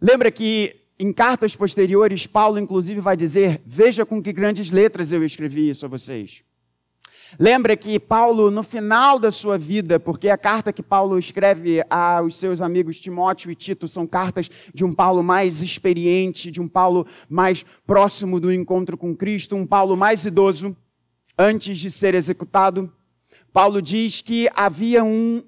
Lembra 0.00 0.30
que 0.30 0.87
em 0.98 1.12
cartas 1.12 1.54
posteriores, 1.54 2.26
Paulo, 2.26 2.58
inclusive, 2.58 3.00
vai 3.00 3.16
dizer: 3.16 3.62
Veja 3.64 4.04
com 4.04 4.22
que 4.22 4.32
grandes 4.32 4.70
letras 4.70 5.12
eu 5.12 5.24
escrevi 5.24 5.68
isso 5.68 5.86
a 5.86 5.88
vocês. 5.88 6.42
Lembra 7.38 7.76
que 7.76 8.00
Paulo, 8.00 8.50
no 8.50 8.62
final 8.62 9.18
da 9.18 9.30
sua 9.30 9.58
vida, 9.58 10.00
porque 10.00 10.30
a 10.30 10.38
carta 10.38 10.72
que 10.72 10.82
Paulo 10.82 11.18
escreve 11.18 11.84
aos 11.90 12.36
seus 12.36 12.62
amigos 12.62 13.00
Timóteo 13.00 13.50
e 13.50 13.54
Tito 13.54 13.86
são 13.86 14.06
cartas 14.06 14.50
de 14.72 14.84
um 14.84 14.92
Paulo 14.92 15.22
mais 15.22 15.60
experiente, 15.60 16.50
de 16.50 16.60
um 16.60 16.66
Paulo 16.66 17.06
mais 17.28 17.66
próximo 17.86 18.40
do 18.40 18.52
encontro 18.52 18.96
com 18.96 19.14
Cristo, 19.14 19.56
um 19.56 19.66
Paulo 19.66 19.96
mais 19.96 20.24
idoso, 20.24 20.74
antes 21.36 21.78
de 21.78 21.90
ser 21.90 22.14
executado. 22.14 22.90
Paulo 23.52 23.82
diz 23.82 24.22
que 24.22 24.48
havia 24.54 25.04
um, 25.04 25.42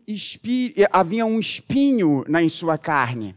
havia 0.92 1.24
um 1.24 1.38
espinho 1.38 2.24
na 2.28 2.46
sua 2.48 2.76
carne. 2.76 3.34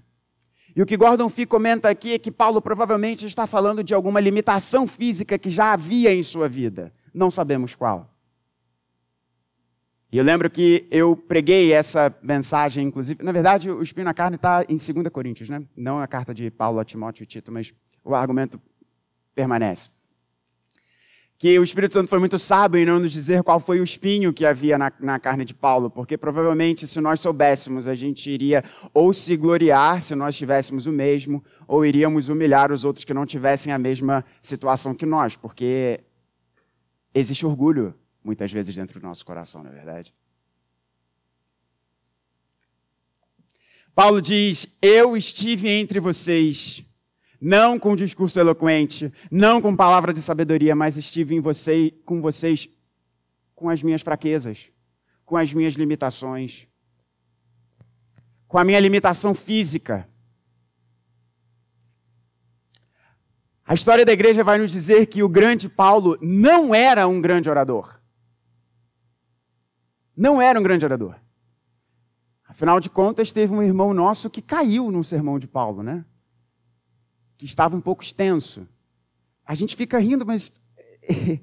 E 0.75 0.81
o 0.81 0.85
que 0.85 0.97
Gordon 0.97 1.29
Fee 1.29 1.45
comenta 1.45 1.89
aqui 1.89 2.13
é 2.13 2.19
que 2.19 2.31
Paulo 2.31 2.61
provavelmente 2.61 3.25
está 3.25 3.45
falando 3.45 3.83
de 3.83 3.93
alguma 3.93 4.19
limitação 4.19 4.87
física 4.87 5.37
que 5.37 5.49
já 5.49 5.73
havia 5.73 6.13
em 6.13 6.23
sua 6.23 6.49
vida. 6.49 6.91
Não 7.13 7.29
sabemos 7.29 7.75
qual. 7.75 8.09
E 10.11 10.17
eu 10.17 10.23
lembro 10.23 10.49
que 10.49 10.87
eu 10.91 11.15
preguei 11.15 11.73
essa 11.73 12.15
mensagem, 12.21 12.87
inclusive. 12.87 13.23
Na 13.23 13.31
verdade, 13.31 13.69
o 13.69 13.81
espinho 13.81 14.05
na 14.05 14.13
carne 14.13 14.35
está 14.35 14.63
em 14.67 14.75
2 14.75 15.09
Coríntios, 15.09 15.49
né? 15.49 15.63
Não 15.75 15.99
a 15.99 16.07
carta 16.07 16.33
de 16.33 16.49
Paulo 16.51 16.79
a 16.79 16.85
Timóteo 16.85 17.23
e 17.23 17.25
Tito, 17.25 17.51
mas 17.51 17.73
o 18.03 18.13
argumento 18.13 18.59
permanece 19.33 19.89
que 21.43 21.59
o 21.59 21.63
Espírito 21.65 21.95
Santo 21.95 22.07
foi 22.07 22.19
muito 22.19 22.39
sábio 22.39 22.79
em 22.79 22.85
não 22.85 23.01
nos 23.01 23.11
dizer 23.11 23.43
qual 23.43 23.59
foi 23.59 23.81
o 23.81 23.83
espinho 23.83 24.31
que 24.31 24.45
havia 24.45 24.77
na, 24.77 24.89
na, 24.97 25.19
carne 25.19 25.43
de 25.43 25.53
Paulo, 25.53 25.89
porque 25.89 26.17
provavelmente, 26.17 26.87
se 26.87 27.01
nós 27.01 27.19
soubéssemos, 27.19 27.85
a 27.85 27.93
gente 27.93 28.29
iria 28.29 28.63
ou 28.93 29.13
se 29.13 29.35
gloriar 29.35 30.01
se 30.01 30.15
nós 30.15 30.37
tivéssemos 30.37 30.85
o 30.85 30.91
mesmo, 30.93 31.43
ou 31.67 31.85
iríamos 31.85 32.29
humilhar 32.29 32.71
os 32.71 32.85
outros 32.85 33.03
que 33.03 33.13
não 33.13 33.25
tivessem 33.25 33.73
a 33.73 33.77
mesma 33.77 34.23
situação 34.39 34.95
que 34.95 35.05
nós, 35.05 35.35
porque 35.35 35.99
existe 37.13 37.45
orgulho 37.45 37.93
muitas 38.23 38.49
vezes 38.49 38.73
dentro 38.73 38.97
do 39.01 39.05
nosso 39.05 39.25
coração, 39.25 39.63
não 39.63 39.71
é 39.71 39.73
verdade? 39.73 40.13
Paulo 43.93 44.21
diz: 44.21 44.65
Eu 44.81 45.17
estive 45.17 45.67
entre 45.69 45.99
vocês 45.99 46.85
não 47.43 47.77
com 47.77 47.93
discurso 47.93 48.39
eloquente, 48.39 49.11
não 49.29 49.61
com 49.61 49.75
palavra 49.75 50.13
de 50.13 50.21
sabedoria, 50.21 50.73
mas 50.73 50.95
estive 50.95 51.35
em 51.35 51.41
você, 51.41 51.93
com 52.05 52.21
vocês 52.21 52.69
com 53.53 53.69
as 53.69 53.83
minhas 53.83 54.01
fraquezas, 54.01 54.71
com 55.25 55.35
as 55.35 55.53
minhas 55.53 55.73
limitações, 55.73 56.65
com 58.47 58.57
a 58.57 58.63
minha 58.63 58.79
limitação 58.79 59.35
física. 59.35 60.07
A 63.65 63.73
história 63.73 64.05
da 64.05 64.13
igreja 64.13 64.41
vai 64.41 64.57
nos 64.57 64.71
dizer 64.71 65.07
que 65.07 65.21
o 65.21 65.27
grande 65.27 65.67
Paulo 65.67 66.17
não 66.21 66.73
era 66.73 67.05
um 67.09 67.19
grande 67.19 67.49
orador. 67.49 67.99
Não 70.15 70.41
era 70.41 70.57
um 70.57 70.63
grande 70.63 70.85
orador. 70.85 71.15
Afinal 72.47 72.79
de 72.79 72.89
contas, 72.89 73.33
teve 73.33 73.53
um 73.53 73.61
irmão 73.61 73.93
nosso 73.93 74.29
que 74.29 74.41
caiu 74.41 74.89
no 74.89 75.03
sermão 75.03 75.37
de 75.37 75.47
Paulo, 75.47 75.83
né? 75.83 76.05
Que 77.43 77.47
estava 77.47 77.75
um 77.75 77.81
pouco 77.81 78.01
extenso. 78.01 78.65
A 79.45 79.53
gente 79.53 79.75
fica 79.75 79.99
rindo, 79.99 80.25
mas 80.25 80.49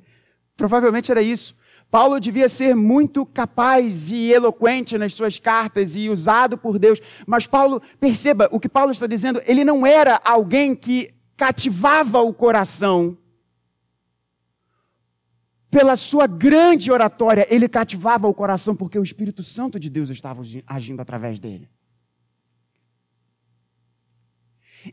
provavelmente 0.56 1.10
era 1.10 1.20
isso. 1.20 1.54
Paulo 1.90 2.18
devia 2.18 2.48
ser 2.48 2.74
muito 2.74 3.26
capaz 3.26 4.10
e 4.10 4.32
eloquente 4.32 4.96
nas 4.96 5.12
suas 5.12 5.38
cartas 5.38 5.96
e 5.96 6.08
usado 6.08 6.56
por 6.56 6.78
Deus, 6.78 7.00
mas 7.26 7.46
Paulo, 7.46 7.82
perceba, 7.98 8.48
o 8.50 8.58
que 8.58 8.68
Paulo 8.68 8.92
está 8.92 9.06
dizendo, 9.06 9.42
ele 9.44 9.62
não 9.62 9.86
era 9.86 10.18
alguém 10.24 10.74
que 10.74 11.12
cativava 11.36 12.22
o 12.22 12.32
coração 12.32 13.18
pela 15.70 15.96
sua 15.96 16.26
grande 16.26 16.90
oratória, 16.90 17.46
ele 17.50 17.68
cativava 17.68 18.26
o 18.26 18.32
coração 18.32 18.74
porque 18.74 18.98
o 18.98 19.02
Espírito 19.02 19.42
Santo 19.42 19.78
de 19.78 19.90
Deus 19.90 20.08
estava 20.08 20.40
agindo 20.66 21.00
através 21.00 21.38
dele. 21.38 21.68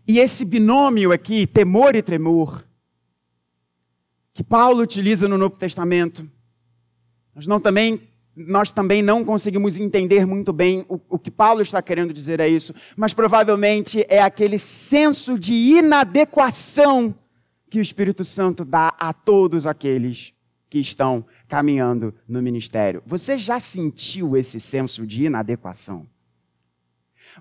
E 0.07 0.19
esse 0.19 0.43
binômio 0.43 1.11
aqui, 1.11 1.47
temor 1.47 1.95
e 1.95 2.01
tremor, 2.01 2.65
que 4.33 4.43
Paulo 4.43 4.81
utiliza 4.81 5.27
no 5.27 5.37
Novo 5.37 5.57
Testamento, 5.57 6.29
nós, 7.33 7.47
não 7.47 7.59
também, 7.59 8.01
nós 8.35 8.71
também 8.71 9.01
não 9.01 9.23
conseguimos 9.23 9.77
entender 9.77 10.25
muito 10.25 10.53
bem 10.53 10.85
o, 10.87 10.99
o 11.09 11.19
que 11.19 11.31
Paulo 11.31 11.61
está 11.61 11.81
querendo 11.81 12.13
dizer 12.13 12.39
é 12.39 12.47
isso, 12.47 12.73
mas 12.95 13.13
provavelmente 13.13 14.05
é 14.09 14.21
aquele 14.21 14.59
senso 14.59 15.39
de 15.39 15.53
inadequação 15.53 17.15
que 17.69 17.79
o 17.79 17.81
Espírito 17.81 18.23
Santo 18.23 18.63
dá 18.63 18.93
a 18.99 19.11
todos 19.11 19.65
aqueles 19.65 20.33
que 20.69 20.79
estão 20.79 21.25
caminhando 21.47 22.13
no 22.27 22.41
ministério. 22.41 23.01
Você 23.05 23.37
já 23.37 23.59
sentiu 23.59 24.35
esse 24.35 24.59
senso 24.59 25.05
de 25.05 25.25
inadequação? 25.25 26.07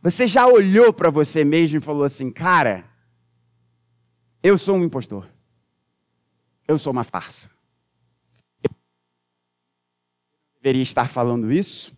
Você 0.03 0.27
já 0.27 0.47
olhou 0.47 0.93
para 0.93 1.11
você 1.11 1.45
mesmo 1.45 1.79
e 1.79 1.81
falou 1.81 2.05
assim: 2.05 2.31
cara, 2.31 2.85
eu 4.43 4.57
sou 4.59 4.77
um 4.77 4.85
impostor. 4.85 5.29
Eu 6.69 6.79
sou 6.79 6.93
uma 6.93 7.05
farsa. 7.05 7.51
Eu 8.63 8.71
deveria 10.61 10.83
estar 10.83 11.09
falando 11.09 11.51
isso. 11.53 11.97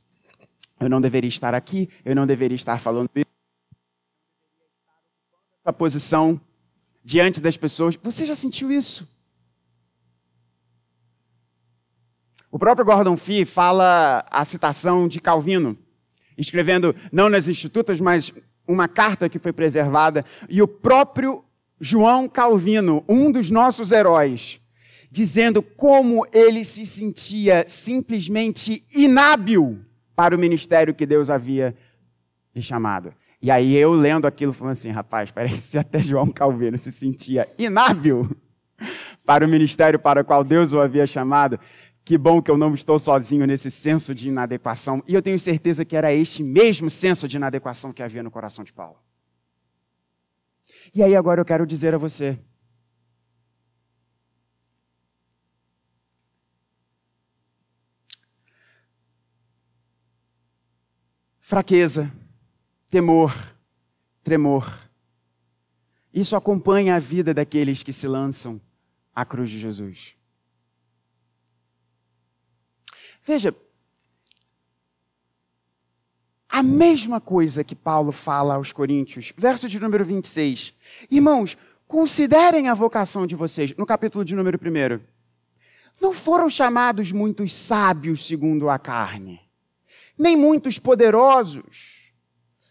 Eu 0.79 0.89
não 0.89 1.01
deveria 1.01 1.29
estar 1.29 1.55
aqui. 1.55 1.89
Eu 2.05 2.15
não 2.15 2.27
deveria 2.27 2.55
estar 2.55 2.79
falando 2.79 3.11
isso. 3.15 3.27
Essa 5.61 5.73
posição 5.73 6.41
diante 7.03 7.41
das 7.41 7.57
pessoas. 7.57 7.97
Você 8.03 8.25
já 8.27 8.35
sentiu 8.35 8.71
isso? 8.71 9.09
O 12.51 12.59
próprio 12.59 12.87
Gordon 12.87 13.17
Fee 13.17 13.45
fala 13.45 14.25
a 14.31 14.45
citação 14.45 15.07
de 15.07 15.21
Calvino 15.21 15.77
escrevendo 16.39 16.95
não 17.13 17.29
nas 17.29 17.49
institutas, 17.49 18.01
mas 18.01 18.33
uma 18.67 18.87
carta 18.87 19.29
que 19.29 19.39
foi 19.39 19.53
preservada, 19.53 20.25
e 20.49 20.63
o 20.63 20.69
próprio 20.69 21.45
João 21.81 22.29
Calvino, 22.29 23.05
um 23.09 23.31
dos 23.31 23.51
nossos 23.51 23.93
heróis, 23.93 24.61
dizendo 25.11 25.63
como 25.63 26.27
ele 26.33 26.65
se 26.65 26.85
sentia 26.85 27.65
simplesmente 27.67 28.85
inábil 28.95 29.81
para 30.15 30.35
o 30.35 30.39
ministério 30.39 30.95
que 30.95 31.07
Deus 31.07 31.31
havia 31.31 31.75
lhe 32.55 32.63
chamado. 32.63 33.13
E 33.41 33.51
aí 33.51 33.75
eu 33.77 33.93
lendo 33.93 34.27
aquilo, 34.27 34.53
falando 34.53 34.73
assim, 34.73 34.91
rapaz, 34.91 35.31
parece 35.31 35.73
que 35.73 35.79
até 35.79 36.01
João 36.03 36.27
Calveiro 36.27 36.77
se 36.77 36.91
sentia 36.91 37.49
inábil 37.57 38.29
para 39.25 39.47
o 39.47 39.49
ministério 39.49 39.99
para 39.99 40.21
o 40.21 40.25
qual 40.25 40.43
Deus 40.43 40.73
o 40.73 40.81
havia 40.81 41.07
chamado. 41.07 41.59
Que 42.09 42.17
bom 42.17 42.41
que 42.41 42.51
eu 42.51 42.57
não 42.57 42.73
estou 42.73 42.99
sozinho 42.99 43.47
nesse 43.47 43.71
senso 43.71 44.15
de 44.15 44.31
inadequação. 44.31 45.03
E 45.07 45.13
eu 45.13 45.21
tenho 45.21 45.39
certeza 45.39 45.85
que 45.85 45.95
era 45.95 46.11
este 46.11 46.43
mesmo 46.43 46.89
senso 46.89 47.29
de 47.29 47.37
inadequação 47.37 47.93
que 47.93 48.03
havia 48.03 48.23
no 48.23 48.31
coração 48.31 48.65
de 48.65 48.73
Paulo. 48.73 48.99
E 50.95 51.03
aí 51.03 51.15
agora 51.15 51.39
eu 51.39 51.45
quero 51.45 51.67
dizer 51.67 51.95
a 51.95 51.99
você. 51.99 52.39
Fraqueza, 61.39 62.11
temor, 62.89 63.35
tremor. 64.23 64.67
Isso 66.11 66.35
acompanha 66.35 66.97
a 66.97 66.99
vida 66.99 67.35
daqueles 67.35 67.83
que 67.83 67.93
se 67.93 68.09
lançam 68.09 68.59
à 69.15 69.27
cruz 69.27 69.51
de 69.51 69.59
Jesus. 69.59 70.18
Veja, 73.29 73.55
a 76.49 76.63
mesma 76.63 77.21
coisa 77.21 77.63
que 77.63 77.77
Paulo 77.77 78.11
fala 78.11 78.55
aos 78.55 78.73
Coríntios, 78.73 79.35
verso 79.37 79.69
de 79.69 79.79
número 79.79 80.03
26. 80.03 80.73
Irmãos, 81.11 81.59
considerem 81.87 82.71
a 82.71 82.75
vocação 82.75 83.27
de 83.27 83.37
vocês, 83.37 83.77
no 83.77 83.85
capítulo 83.85 84.25
de 84.25 84.35
número 84.35 84.59
1. 84.59 84.99
Não 86.01 86.15
foram 86.15 86.49
chamados 86.49 87.13
muitos 87.13 87.53
sábios 87.53 88.27
segundo 88.27 88.71
a 88.71 88.79
carne, 88.79 89.43
nem 90.17 90.35
muitos 90.35 90.79
poderosos, 90.79 92.15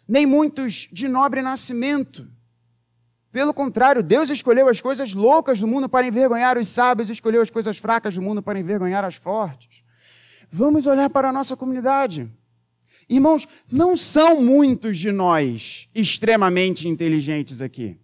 nem 0.08 0.26
muitos 0.26 0.90
de 0.92 1.08
nobre 1.08 1.44
nascimento. 1.44 2.28
Pelo 3.32 3.54
contrário, 3.54 4.02
Deus 4.02 4.32
escolheu 4.32 4.68
as 4.68 4.82
coisas 4.82 5.14
loucas 5.14 5.60
do 5.60 5.68
mundo 5.68 5.88
para 5.88 6.08
envergonhar 6.08 6.58
os 6.58 6.68
sábios, 6.68 7.12
escolheu 7.12 7.44
as 7.44 7.52
coisas 7.52 7.78
fracas 7.78 8.16
do 8.16 8.24
mundo 8.24 8.42
para 8.42 8.58
envergonhar 8.58 9.06
as 9.06 9.14
fortes. 9.14 9.86
Vamos 10.52 10.88
olhar 10.88 11.10
para 11.10 11.30
a 11.30 11.34
nossa 11.34 11.56
comunidade. 11.56 12.32
Irmãos, 13.10 13.48
não 13.72 13.96
são 13.96 14.42
muitos 14.42 14.98
de 14.98 15.12
nós 15.12 15.90
extremamente 15.96 16.88
inteligentes 16.88 17.62
aqui. 17.62 17.98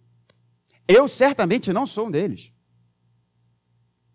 Eu 0.86 1.08
certamente 1.08 1.72
não 1.72 1.86
sou 1.86 2.06
um 2.06 2.10
deles. 2.10 2.52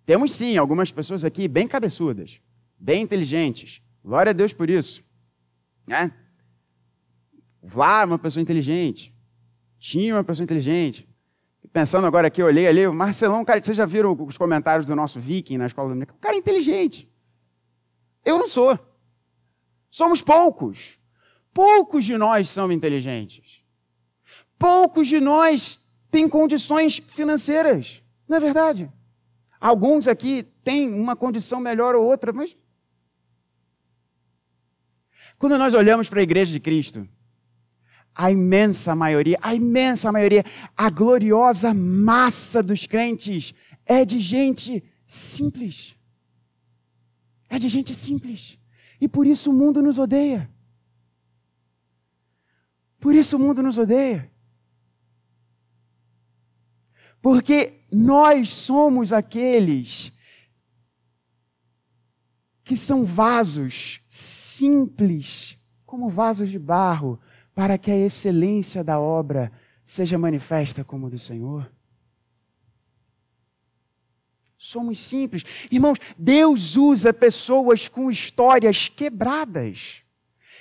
Temos 0.05 0.31
sim 0.31 0.57
algumas 0.57 0.91
pessoas 0.91 1.23
aqui 1.23 1.47
bem 1.47 1.67
cabeçudas, 1.67 2.41
bem 2.79 3.03
inteligentes. 3.03 3.81
Glória 4.03 4.31
a 4.31 4.33
Deus 4.33 4.53
por 4.53 4.69
isso. 4.69 5.03
Né? 5.87 6.11
Vlá, 7.61 8.05
uma 8.05 8.17
pessoa 8.17 8.41
inteligente. 8.41 9.13
Tinha 9.77 10.15
uma 10.15 10.23
pessoa 10.23 10.43
inteligente. 10.43 11.07
Pensando 11.71 12.07
agora 12.07 12.27
aqui, 12.27 12.41
eu 12.41 12.47
olhei 12.47 12.67
ali, 12.67 12.87
o 12.87 12.93
Marcelão, 12.93 13.45
cara, 13.45 13.61
vocês 13.61 13.77
já 13.77 13.85
viram 13.85 14.17
os 14.19 14.37
comentários 14.37 14.87
do 14.87 14.95
nosso 14.95 15.19
Viking 15.19 15.57
na 15.57 15.67
escola 15.67 15.89
dominical? 15.89 16.15
O 16.15 16.19
cara 16.19 16.35
é 16.35 16.39
inteligente. 16.39 17.08
Eu 18.23 18.37
não 18.37 18.47
sou. 18.47 18.77
Somos 19.89 20.21
poucos. 20.21 20.99
Poucos 21.53 22.05
de 22.05 22.17
nós 22.17 22.47
são 22.49 22.71
inteligentes. 22.71 23.63
Poucos 24.57 25.07
de 25.07 25.19
nós 25.19 25.79
têm 26.11 26.27
condições 26.27 26.97
financeiras. 26.97 28.03
Não 28.27 28.37
é 28.37 28.39
verdade? 28.39 28.91
Alguns 29.59 30.07
aqui 30.07 30.43
têm 30.63 30.93
uma 30.93 31.15
condição 31.15 31.59
melhor 31.59 31.95
ou 31.95 32.05
outra, 32.05 32.31
mas. 32.31 32.55
Quando 35.37 35.57
nós 35.57 35.73
olhamos 35.73 36.09
para 36.09 36.19
a 36.19 36.23
igreja 36.23 36.51
de 36.51 36.59
Cristo, 36.59 37.07
a 38.13 38.29
imensa 38.29 38.93
maioria, 38.95 39.39
a 39.41 39.55
imensa 39.55 40.11
maioria, 40.11 40.43
a 40.75 40.89
gloriosa 40.89 41.73
massa 41.73 42.61
dos 42.61 42.85
crentes 42.85 43.53
é 43.85 44.03
de 44.03 44.19
gente 44.19 44.83
simples. 45.07 45.95
É 47.49 47.57
de 47.57 47.67
gente 47.67 47.93
simples. 47.93 48.59
E 49.01 49.07
por 49.07 49.25
isso 49.25 49.49
o 49.49 49.53
mundo 49.53 49.81
nos 49.81 49.97
odeia. 49.97 50.49
Por 52.99 53.15
isso 53.15 53.37
o 53.37 53.39
mundo 53.39 53.63
nos 53.63 53.77
odeia. 53.77 54.31
Porque 57.21 57.81
nós 57.91 58.49
somos 58.49 59.11
aqueles 59.11 60.11
que 62.63 62.75
são 62.75 63.03
vasos 63.03 64.01
simples, 64.07 65.57
como 65.85 66.09
vasos 66.09 66.49
de 66.51 66.59
barro, 66.59 67.19
para 67.55 67.77
que 67.77 67.89
a 67.89 67.97
excelência 67.97 68.83
da 68.83 68.99
obra 68.99 69.51
seja 69.83 70.17
manifesta 70.19 70.83
como 70.83 71.09
do 71.09 71.17
Senhor. 71.17 71.69
Somos 74.61 74.99
simples. 74.99 75.45
Irmãos, 75.71 75.97
Deus 76.17 76.75
usa 76.75 77.13
pessoas 77.13 77.87
com 77.87 78.11
histórias 78.11 78.89
quebradas. 78.89 80.03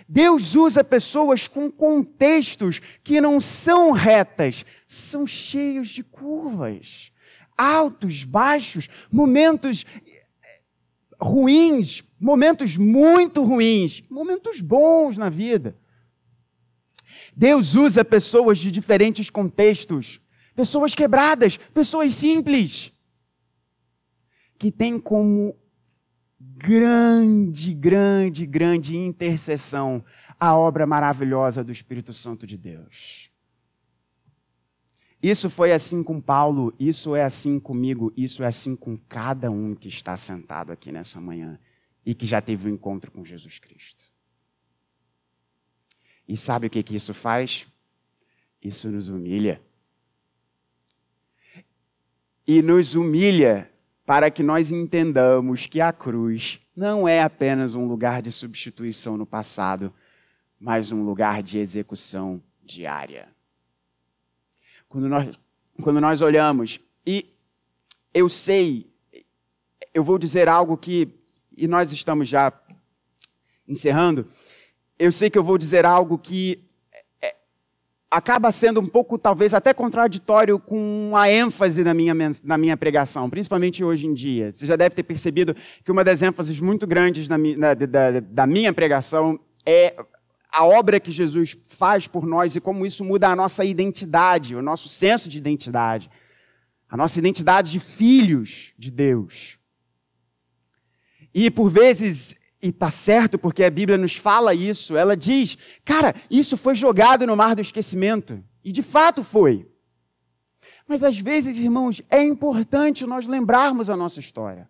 Deus 0.09 0.55
usa 0.55 0.85
pessoas 0.85 1.49
com 1.49 1.69
contextos 1.69 2.81
que 3.03 3.21
não 3.21 3.41
são 3.41 3.91
retas, 3.91 4.65
são 4.87 5.27
cheios 5.27 5.89
de 5.89 6.05
curvas, 6.05 7.11
altos, 7.57 8.23
baixos, 8.23 8.89
momentos 9.11 9.85
eh, 10.07 10.23
ruins, 11.21 12.05
momentos 12.21 12.77
muito 12.77 13.43
ruins, 13.43 14.05
momentos 14.09 14.61
bons 14.61 15.19
na 15.19 15.29
vida. 15.29 15.77
Deus 17.37 17.75
usa 17.75 18.05
pessoas 18.05 18.59
de 18.59 18.71
diferentes 18.71 19.29
contextos, 19.29 20.21
pessoas 20.55 20.95
quebradas, 20.95 21.57
pessoas 21.57 22.15
simples 22.15 22.93
que 24.59 24.73
tem 24.73 24.99
como 24.99 25.57
grande, 26.41 27.73
grande, 27.73 28.45
grande 28.45 28.97
intercessão 28.97 30.05
a 30.39 30.55
obra 30.55 30.87
maravilhosa 30.87 31.65
do 31.65 31.73
Espírito 31.73 32.13
Santo 32.13 32.47
de 32.47 32.57
Deus. 32.57 33.31
Isso 35.21 35.51
foi 35.51 35.73
assim 35.73 36.03
com 36.03 36.21
Paulo, 36.21 36.73
isso 36.79 37.17
é 37.17 37.25
assim 37.25 37.59
comigo, 37.59 38.13
isso 38.17 38.43
é 38.43 38.47
assim 38.47 38.77
com 38.77 38.97
cada 38.97 39.51
um 39.51 39.75
que 39.75 39.89
está 39.89 40.17
sentado 40.17 40.71
aqui 40.71 40.93
nessa 40.93 41.21
manhã 41.21 41.59
e 42.07 42.15
que 42.15 42.25
já 42.25 42.41
teve 42.41 42.71
um 42.71 42.75
encontro 42.75 43.11
com 43.11 43.25
Jesus 43.25 43.59
Cristo. 43.59 44.05
E 46.27 46.37
sabe 46.37 46.69
o 46.69 46.71
que, 46.71 46.83
que 46.83 46.95
isso 46.95 47.13
faz? 47.13 47.67
Isso 48.63 48.91
nos 48.91 49.09
humilha. 49.09 49.61
E 52.47 52.63
nos 52.63 52.95
humilha 52.95 53.71
para 54.09 54.31
que 54.31 54.43
nós 54.43 54.73
entendamos 54.73 55.67
que 55.67 55.83
a 55.83 55.93
cruz 55.93 56.59
não 56.75 57.07
é 57.07 57.21
apenas 57.21 57.75
um 57.75 57.87
lugar 57.87 58.23
de 58.23 58.33
substituição 58.33 59.19
no 59.19 59.27
passado, 59.27 59.93
mas 60.59 60.91
um 60.91 61.03
lugar 61.03 61.43
de 61.43 61.59
execução 61.59 62.43
diária. 62.65 63.29
Quando 64.89 65.11
nós, 65.11 65.39
quando 65.83 66.01
nós 66.01 66.23
olhamos, 66.23 66.81
e 67.07 67.35
eu 68.15 68.31
sei, 68.31 68.91
eu 69.93 70.03
vou 70.03 70.19
dizer 70.19 70.49
algo 70.49 70.79
que, 70.79 71.15
e 71.55 71.69
nós 71.69 71.93
estamos 71.93 72.31
já 72.31 72.51
encerrando, 73.69 74.27
eu 74.99 75.13
sei 75.13 75.29
que 75.29 75.37
eu 75.37 75.45
vou 75.45 75.59
dizer 75.59 75.85
algo 75.85 76.17
que 76.17 76.67
acaba 78.11 78.51
sendo 78.51 78.81
um 78.81 78.87
pouco, 78.87 79.19
talvez, 79.19 79.53
até 79.53 79.75
contraditório 79.75 80.59
com 80.59 81.13
a 81.15 81.31
ênfase 81.31 81.85
na 81.85 81.93
minha, 81.93 82.15
na 82.43 82.57
minha 82.57 82.77
pregação, 82.77 83.29
principalmente 83.29 83.85
hoje 83.85 84.07
em 84.07 84.15
dia. 84.15 84.51
Você 84.51 84.67
já 84.67 84.77
deve 84.77 84.95
ter 84.95 85.03
percebido 85.03 85.55
que 85.85 85.93
uma 85.93 86.03
das 86.03 86.23
ênfases 86.23 86.59
muito 86.59 86.87
grandes 86.87 87.29
na, 87.29 87.37
na, 87.37 87.75
da, 87.75 88.21
da 88.21 88.47
minha 88.47 88.73
pregação 88.73 89.39
é 89.65 89.95
a 90.51 90.65
obra 90.65 90.99
que 90.99 91.11
Jesus 91.11 91.57
faz 91.69 92.07
por 92.07 92.27
nós 92.27 92.57
e 92.57 92.61
como 92.61 92.87
isso 92.87 93.05
muda 93.05 93.29
a 93.29 93.37
nossa 93.37 93.65
identidade, 93.65 94.57
o 94.57 94.63
nosso 94.63 94.89
senso 94.89 95.29
de 95.29 95.37
identidade, 95.37 96.11
a 96.89 96.97
nossa 96.97 97.19
identidade 97.19 97.71
de 97.71 97.79
filhos 97.79 98.73
de 98.79 98.91
Deus. 98.91 99.59
E 101.35 101.51
por 101.51 101.69
vezes 101.69 102.35
e 102.61 102.69
está 102.69 102.91
certo 102.91 103.39
porque 103.39 103.63
a 103.63 103.71
Bíblia 103.71 103.97
nos 103.97 104.17
fala 104.17 104.55
isso. 104.55 104.97
Ela 104.97 105.17
diz, 105.17 105.57
cara, 105.85 106.15
isso 106.31 106.57
foi 106.57 106.75
jogado 106.75 107.27
no 107.27 107.37
mar 107.37 107.55
do 107.55 107.61
esquecimento. 107.61 108.43
E 108.65 108.73
de 108.73 108.83
fato 108.83 109.23
foi. 109.23 109.67
Mas 110.87 111.05
às 111.05 111.19
vezes, 111.19 111.59
irmãos, 111.59 112.03
é 112.11 112.23
importante 112.23 113.07
nós 113.07 113.27
lembrarmos 113.27 113.91
a 113.91 113.97
nossa 113.97 114.19
história. 114.19 114.69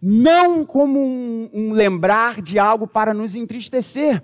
Não 0.00 0.64
como 0.64 0.98
um, 0.98 1.50
um 1.52 1.72
lembrar 1.72 2.40
de 2.40 2.58
algo 2.58 2.86
para 2.86 3.12
nos 3.12 3.36
entristecer, 3.36 4.22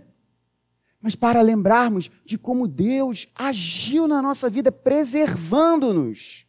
mas 1.01 1.15
para 1.15 1.43
lembrarmos 1.43 2.11
de 2.25 2.39
como 2.39 2.67
Deus 2.67 3.29
agiu 3.35 4.09
na 4.09 4.23
nossa 4.23 4.49
vida, 4.49 4.73
preservando-nos, 4.73 6.47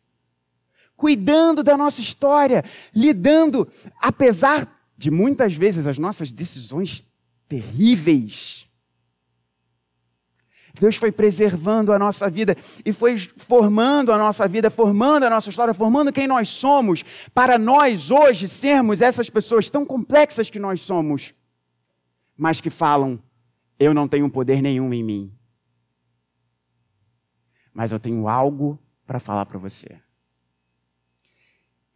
cuidando 0.96 1.62
da 1.62 1.78
nossa 1.78 2.00
história, 2.00 2.64
lidando, 2.96 3.68
apesar 4.00 4.75
de 4.98 5.12
muitas 5.12 5.54
vezes 5.56 5.88
as 5.88 5.98
nossas 5.98 6.32
decisões 6.32 7.06
terríveis, 7.48 8.68
Deus 10.80 10.96
foi 10.98 11.12
preservando 11.12 11.94
a 11.94 12.00
nossa 12.00 12.30
vida 12.30 12.56
e 12.86 12.92
foi 12.92 13.18
formando 13.18 14.12
a 14.12 14.18
nossa 14.18 14.48
vida, 14.48 14.70
formando 14.70 15.24
a 15.24 15.30
nossa 15.30 15.50
história, 15.50 15.74
formando 15.74 16.12
quem 16.12 16.28
nós 16.28 16.50
somos, 16.50 17.04
para 17.34 17.58
nós 17.58 18.12
hoje 18.12 18.48
sermos 18.48 19.02
essas 19.02 19.30
pessoas 19.30 19.70
tão 19.70 19.86
complexas 19.86 20.50
que 20.50 20.60
nós 20.60 20.82
somos, 20.82 21.34
mas 22.38 22.60
que 22.60 22.70
falam: 22.70 23.20
eu 23.80 23.94
não 23.94 24.08
tenho 24.08 24.30
poder 24.30 24.62
nenhum 24.62 24.94
em 24.94 25.04
mim, 25.04 25.34
mas 27.74 27.92
eu 27.92 28.00
tenho 28.00 28.28
algo 28.28 28.80
para 29.06 29.20
falar 29.20 29.46
para 29.46 29.58
você. 29.58 30.05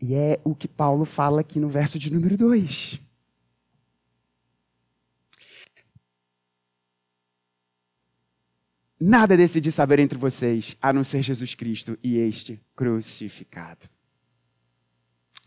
E 0.01 0.15
é 0.15 0.39
o 0.43 0.55
que 0.55 0.67
Paulo 0.67 1.03
fala 1.05 1.41
aqui 1.41 1.59
no 1.59 1.67
verso 1.67 1.99
de 1.99 2.11
número 2.11 2.37
2. 2.37 3.01
Nada 8.99 9.37
decidi 9.37 9.71
saber 9.71 9.99
entre 9.99 10.17
vocês, 10.17 10.75
a 10.81 10.91
não 10.91 11.03
ser 11.03 11.21
Jesus 11.21 11.55
Cristo 11.55 11.97
e 12.03 12.17
este 12.17 12.61
crucificado. 12.75 13.87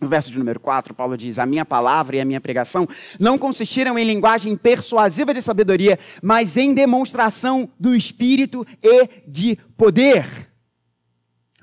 No 0.01 0.09
verso 0.09 0.31
de 0.31 0.39
número 0.39 0.59
4, 0.59 0.95
Paulo 0.95 1.17
diz: 1.17 1.39
A 1.39 1.47
minha 1.47 1.65
palavra 1.65 2.17
e 2.17 2.21
a 2.21 2.25
minha 2.25 2.41
pregação 2.41 2.89
não 3.21 3.39
consistiram 3.39 3.99
em 3.99 4.05
linguagem 4.05 4.57
persuasiva 4.57 5.33
de 5.33 5.43
sabedoria, 5.43 5.99
mas 6.23 6.57
em 6.57 6.75
demonstração 6.75 7.71
do 7.79 7.95
Espírito 7.95 8.67
e 8.83 9.09
de 9.29 9.57
poder. 9.77 10.27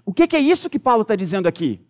O 0.06 0.14
que, 0.14 0.28
que 0.28 0.36
é 0.36 0.40
isso 0.40 0.70
que 0.70 0.80
Paulo 0.80 1.02
está 1.02 1.16
dizendo 1.16 1.48
aqui? 1.48 1.86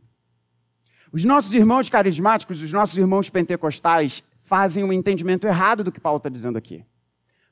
Os 1.12 1.24
nossos 1.24 1.54
irmãos 1.54 1.90
carismáticos, 1.90 2.62
os 2.62 2.72
nossos 2.72 2.98
irmãos 2.98 3.30
pentecostais, 3.30 4.24
fazem 4.38 4.84
um 4.84 4.94
entendimento 4.94 5.48
errado 5.48 5.84
do 5.84 5.92
que 5.92 6.00
Paulo 6.00 6.18
está 6.18 6.30
dizendo 6.30 6.58
aqui. 6.58 6.84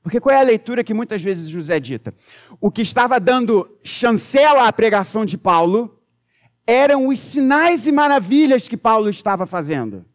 Porque 0.01 0.19
qual 0.19 0.33
é 0.33 0.39
a 0.39 0.43
leitura 0.43 0.83
que 0.83 0.93
muitas 0.93 1.21
vezes 1.21 1.53
nos 1.53 1.69
é 1.69 1.79
dita? 1.79 2.13
O 2.61 2.71
que 2.71 2.81
estava 2.81 3.19
dando 3.19 3.69
chancela 3.83 4.67
à 4.67 4.71
pregação 4.71 5.25
de 5.25 5.37
Paulo 5.37 5.99
eram 6.65 7.07
os 7.07 7.19
sinais 7.19 7.87
e 7.87 7.91
maravilhas 7.91 8.67
que 8.67 8.77
Paulo 8.77 9.09
estava 9.09 9.45
fazendo. 9.45 10.05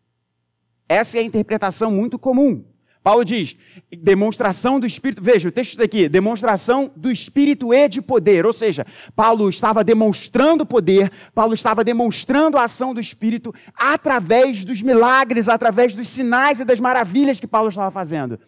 Essa 0.88 1.18
é 1.18 1.20
a 1.20 1.24
interpretação 1.24 1.90
muito 1.90 2.18
comum. 2.18 2.64
Paulo 3.02 3.24
diz: 3.24 3.56
demonstração 3.90 4.78
do 4.78 4.86
Espírito. 4.86 5.22
Veja, 5.22 5.48
o 5.48 5.52
texto 5.52 5.72
está 5.72 5.84
aqui: 5.84 6.08
demonstração 6.08 6.90
do 6.96 7.10
Espírito 7.10 7.74
e 7.74 7.88
de 7.88 8.00
poder. 8.00 8.46
Ou 8.46 8.52
seja, 8.52 8.86
Paulo 9.16 9.48
estava 9.48 9.82
demonstrando 9.82 10.64
poder, 10.64 11.10
Paulo 11.34 11.54
estava 11.54 11.82
demonstrando 11.82 12.56
a 12.56 12.64
ação 12.64 12.94
do 12.94 13.00
Espírito 13.00 13.52
através 13.74 14.64
dos 14.64 14.80
milagres, 14.80 15.48
através 15.48 15.96
dos 15.96 16.08
sinais 16.08 16.60
e 16.60 16.64
das 16.64 16.78
maravilhas 16.78 17.40
que 17.40 17.46
Paulo 17.46 17.68
estava 17.68 17.90
fazendo. 17.90 18.38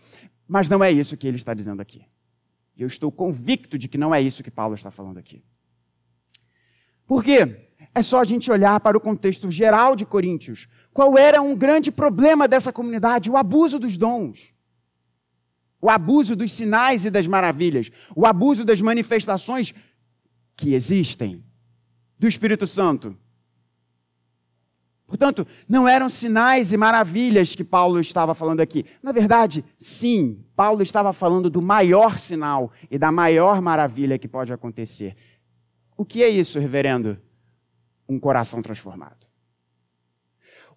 Mas 0.47 0.69
não 0.69 0.85
é 0.85 0.93
isso 0.93 1.17
que 1.17 1.27
ele 1.27 1.37
está 1.37 1.53
dizendo 1.53 1.81
aqui. 1.81 2.03
Eu 2.77 2.87
estou 2.87 3.11
convicto 3.11 3.79
de 3.79 3.89
que 3.89 3.99
não 3.99 4.15
é 4.15 4.21
isso 4.21 4.43
que 4.43 4.51
Paulo 4.51 4.75
está 4.75 4.91
falando 4.91 5.19
aqui. 5.19 5.43
Por 7.07 7.23
quê? 7.23 7.69
É 7.95 8.03
só 8.03 8.21
a 8.21 8.25
gente 8.25 8.51
olhar 8.51 8.79
para 8.81 8.97
o 8.97 9.01
contexto 9.01 9.51
geral 9.51 9.95
de 9.95 10.05
Coríntios. 10.05 10.69
Qual 10.95 11.19
era 11.19 11.43
um 11.43 11.55
grande 11.55 11.93
problema 11.93 12.49
dessa 12.49 12.73
comunidade? 12.73 13.29
O 13.31 13.37
abuso 13.37 13.79
dos 13.79 13.99
dons. 13.99 14.55
O 15.83 15.91
abuso 15.91 16.35
dos 16.35 16.53
sinais 16.53 17.05
e 17.05 17.11
das 17.11 17.27
maravilhas. 17.27 17.91
O 18.17 18.25
abuso 18.25 18.65
das 18.65 18.81
manifestações 18.81 19.75
que 20.57 20.73
existem 20.73 21.45
do 22.19 22.27
Espírito 22.27 22.67
Santo. 22.67 23.15
Portanto, 25.07 25.47
não 25.69 25.87
eram 25.87 26.09
sinais 26.09 26.73
e 26.73 26.77
maravilhas 26.77 27.55
que 27.55 27.63
Paulo 27.65 28.01
estava 28.01 28.33
falando 28.33 28.61
aqui. 28.61 28.87
Na 29.03 29.13
verdade, 29.13 29.63
sim, 29.77 30.43
Paulo 30.57 30.83
estava 30.83 31.13
falando 31.13 31.51
do 31.51 31.61
maior 31.61 32.19
sinal 32.19 32.73
e 32.91 32.97
da 32.97 33.13
maior 33.13 33.61
maravilha 33.61 34.19
que 34.19 34.27
pode 34.27 34.53
acontecer. 34.53 35.15
O 35.97 36.05
que 36.05 36.23
é 36.23 36.29
isso, 36.29 36.59
reverendo? 36.59 37.19
um 38.09 38.19
coração 38.19 38.63
transformado. 38.63 39.27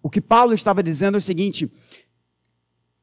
O 0.02 0.10
que 0.10 0.20
Paulo 0.20 0.54
estava 0.54 0.82
dizendo 0.82 1.16
é 1.16 1.18
o 1.18 1.22
seguinte: 1.22 1.70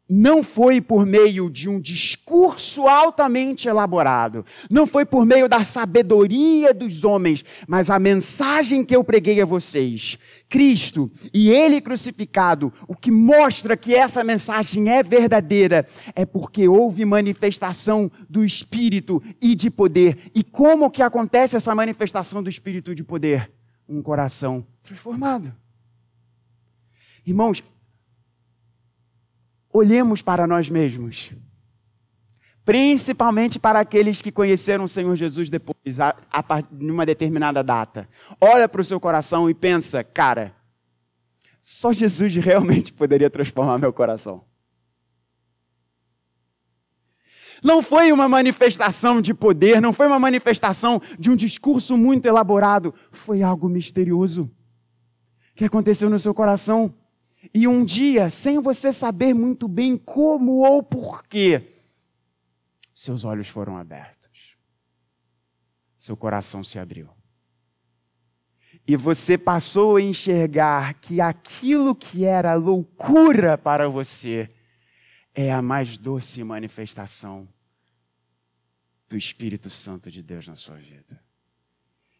não 0.07 0.43
foi 0.43 0.79
por 0.79 1.05
meio 1.05 1.49
de 1.49 1.67
um 1.67 1.79
discurso 1.79 2.87
altamente 2.87 3.67
elaborado, 3.67 4.45
não 4.69 4.85
foi 4.85 5.03
por 5.03 5.25
meio 5.25 5.49
da 5.49 5.63
sabedoria 5.63 6.73
dos 6.73 7.03
homens, 7.03 7.43
mas 7.67 7.89
a 7.89 7.97
mensagem 7.97 8.85
que 8.85 8.95
eu 8.95 9.03
preguei 9.03 9.41
a 9.41 9.45
vocês, 9.45 10.19
Cristo 10.47 11.11
e 11.33 11.49
Ele 11.49 11.81
crucificado, 11.81 12.71
o 12.87 12.95
que 12.95 13.09
mostra 13.09 13.75
que 13.75 13.95
essa 13.95 14.23
mensagem 14.23 14.89
é 14.89 15.01
verdadeira, 15.01 15.87
é 16.15 16.25
porque 16.25 16.67
houve 16.67 17.03
manifestação 17.03 18.11
do 18.29 18.45
Espírito 18.45 19.21
e 19.41 19.55
de 19.55 19.71
poder. 19.71 20.31
E 20.35 20.43
como 20.43 20.91
que 20.91 21.01
acontece 21.01 21.55
essa 21.55 21.73
manifestação 21.73 22.43
do 22.43 22.49
Espírito 22.49 22.91
e 22.91 22.95
de 22.95 23.03
poder? 23.03 23.51
um 23.87 24.01
coração 24.01 24.65
transformado. 24.83 25.53
Irmãos, 27.25 27.63
olhemos 29.73 30.21
para 30.21 30.45
nós 30.45 30.69
mesmos, 30.69 31.33
principalmente 32.63 33.57
para 33.57 33.79
aqueles 33.79 34.21
que 34.21 34.31
conheceram 34.31 34.83
o 34.83 34.87
Senhor 34.87 35.15
Jesus 35.15 35.49
depois, 35.49 35.99
a, 35.99 36.15
a, 36.31 36.63
numa 36.71 37.05
determinada 37.05 37.63
data. 37.63 38.07
Olha 38.39 38.69
para 38.69 38.81
o 38.81 38.83
seu 38.83 38.99
coração 38.99 39.49
e 39.49 39.53
pensa, 39.53 40.03
cara, 40.03 40.55
só 41.59 41.91
Jesus 41.91 42.35
realmente 42.37 42.93
poderia 42.93 43.29
transformar 43.29 43.79
meu 43.79 43.91
coração. 43.91 44.43
Não 47.63 47.81
foi 47.81 48.11
uma 48.11 48.29
manifestação 48.29 49.19
de 49.19 49.33
poder, 49.33 49.81
não 49.81 49.91
foi 49.91 50.05
uma 50.05 50.19
manifestação 50.19 51.01
de 51.17 51.31
um 51.31 51.35
discurso 51.35 51.97
muito 51.97 52.27
elaborado, 52.27 52.93
foi 53.11 53.41
algo 53.41 53.67
misterioso 53.67 54.51
que 55.55 55.65
aconteceu 55.65 56.07
no 56.07 56.19
seu 56.19 56.33
coração. 56.33 56.93
E 57.53 57.67
um 57.67 57.83
dia, 57.83 58.29
sem 58.29 58.61
você 58.61 58.91
saber 58.91 59.33
muito 59.33 59.67
bem 59.67 59.97
como 59.97 60.65
ou 60.65 60.81
porquê, 60.81 61.71
seus 62.93 63.23
olhos 63.23 63.47
foram 63.47 63.77
abertos, 63.77 64.55
seu 65.95 66.15
coração 66.15 66.63
se 66.63 66.79
abriu. 66.79 67.09
E 68.87 68.95
você 68.95 69.37
passou 69.37 69.95
a 69.95 70.01
enxergar 70.01 70.93
que 70.95 71.19
aquilo 71.19 71.95
que 71.95 72.23
era 72.23 72.53
loucura 72.53 73.57
para 73.57 73.89
você 73.89 74.49
é 75.33 75.51
a 75.51 75.61
mais 75.61 75.97
doce 75.97 76.43
manifestação 76.43 77.47
do 79.07 79.17
Espírito 79.17 79.69
Santo 79.69 80.11
de 80.11 80.21
Deus 80.21 80.47
na 80.47 80.55
sua 80.55 80.75
vida. 80.75 81.23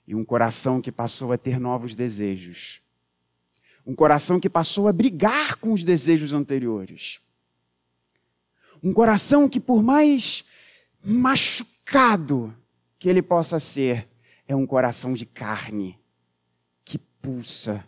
E 0.08 0.14
um 0.14 0.26
coração 0.26 0.82
que 0.82 0.92
passou 0.92 1.32
a 1.32 1.38
ter 1.38 1.60
novos 1.60 1.96
desejos. 1.96 2.82
Um 3.86 3.94
coração 3.94 4.40
que 4.40 4.50
passou 4.50 4.88
a 4.88 4.94
brigar 4.94 5.56
com 5.58 5.74
os 5.74 5.84
desejos 5.84 6.34
anteriores. 6.34 7.20
Um 8.82 8.94
coração 8.94 9.48
que, 9.48 9.60
por 9.60 9.84
mais 9.84 10.44
machucado 11.04 12.56
que 12.98 13.08
ele 13.08 13.22
possa 13.22 13.60
ser, 13.60 14.08
é 14.48 14.56
um 14.56 14.66
coração 14.66 15.14
de 15.14 15.26
carne 15.26 16.00
que 16.84 16.98
pulsa. 16.98 17.86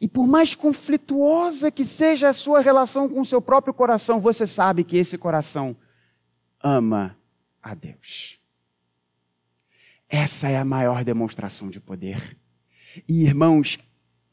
E 0.00 0.08
por 0.08 0.26
mais 0.26 0.54
conflituosa 0.54 1.70
que 1.70 1.84
seja 1.84 2.28
a 2.28 2.32
sua 2.32 2.60
relação 2.60 3.08
com 3.08 3.20
o 3.20 3.24
seu 3.24 3.40
próprio 3.40 3.74
coração, 3.74 4.20
você 4.20 4.46
sabe 4.46 4.84
que 4.84 4.96
esse 4.96 5.18
coração 5.18 5.76
ama 6.62 7.16
a 7.62 7.74
Deus. 7.74 8.38
Essa 10.08 10.48
é 10.48 10.58
a 10.58 10.64
maior 10.64 11.04
demonstração 11.04 11.70
de 11.70 11.80
poder. 11.80 12.36
E, 13.08 13.24
irmãos, 13.24 13.78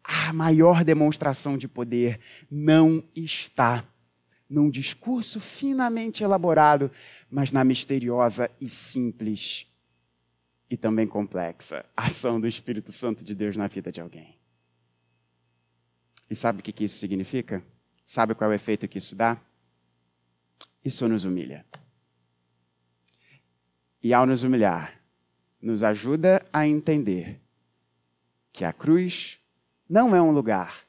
a 0.04 0.32
maior 0.34 0.84
demonstração 0.84 1.58
de 1.58 1.68
poder 1.68 2.20
não 2.50 3.04
está 3.16 3.86
num 4.50 4.70
discurso 4.70 5.40
finamente 5.40 6.24
elaborado, 6.24 6.92
mas 7.30 7.52
na 7.52 7.64
misteriosa 7.64 8.50
e 8.60 8.70
simples 8.70 9.68
e 10.70 10.78
também 10.78 11.08
complexa 11.08 11.86
ação 11.96 12.40
do 12.40 12.48
Espírito 12.48 12.92
Santo 12.92 13.24
de 13.24 13.36
Deus 13.36 13.58
na 13.58 13.68
vida 13.68 13.92
de 13.92 14.02
alguém. 14.02 14.38
E 16.30 16.36
sabe 16.36 16.60
o 16.60 16.64
que 16.64 16.84
isso 16.84 17.00
significa? 17.00 17.64
Sabe 18.06 18.36
qual 18.36 18.52
é 18.52 18.54
o 18.54 18.56
efeito 18.56 18.88
que 18.88 18.98
isso 18.98 19.16
dá? 19.16 19.40
Isso 20.84 21.08
nos 21.08 21.26
humilha 21.26 21.66
e, 24.02 24.14
ao 24.14 24.26
nos 24.26 24.44
humilhar, 24.44 25.00
nos 25.62 25.84
ajuda 25.84 26.46
a 26.54 26.66
entender 26.68 27.42
que 28.52 28.64
a 28.64 28.72
cruz 28.72 29.40
não 29.89 30.15
é 30.15 30.21
um 30.21 30.32
lugar 30.32 30.86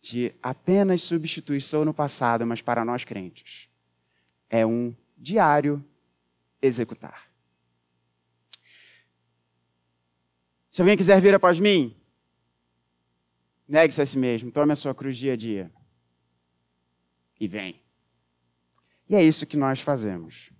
de 0.00 0.32
apenas 0.42 1.02
substituição 1.02 1.84
no 1.84 1.92
passado, 1.92 2.46
mas 2.46 2.62
para 2.62 2.84
nós 2.84 3.04
crentes. 3.04 3.68
É 4.48 4.64
um 4.64 4.94
diário 5.16 5.84
executar. 6.62 7.28
Se 10.70 10.82
alguém 10.82 10.96
quiser 10.96 11.20
vir 11.20 11.34
após 11.34 11.58
mim, 11.58 11.96
negue-se 13.66 14.02
a 14.02 14.06
si 14.06 14.18
mesmo, 14.18 14.50
tome 14.50 14.72
a 14.72 14.76
sua 14.76 14.94
cruz 14.94 15.16
dia 15.16 15.32
a 15.32 15.36
dia 15.36 15.72
e 17.40 17.48
vem. 17.48 17.80
E 19.08 19.14
é 19.14 19.22
isso 19.22 19.46
que 19.46 19.56
nós 19.56 19.80
fazemos. 19.80 20.50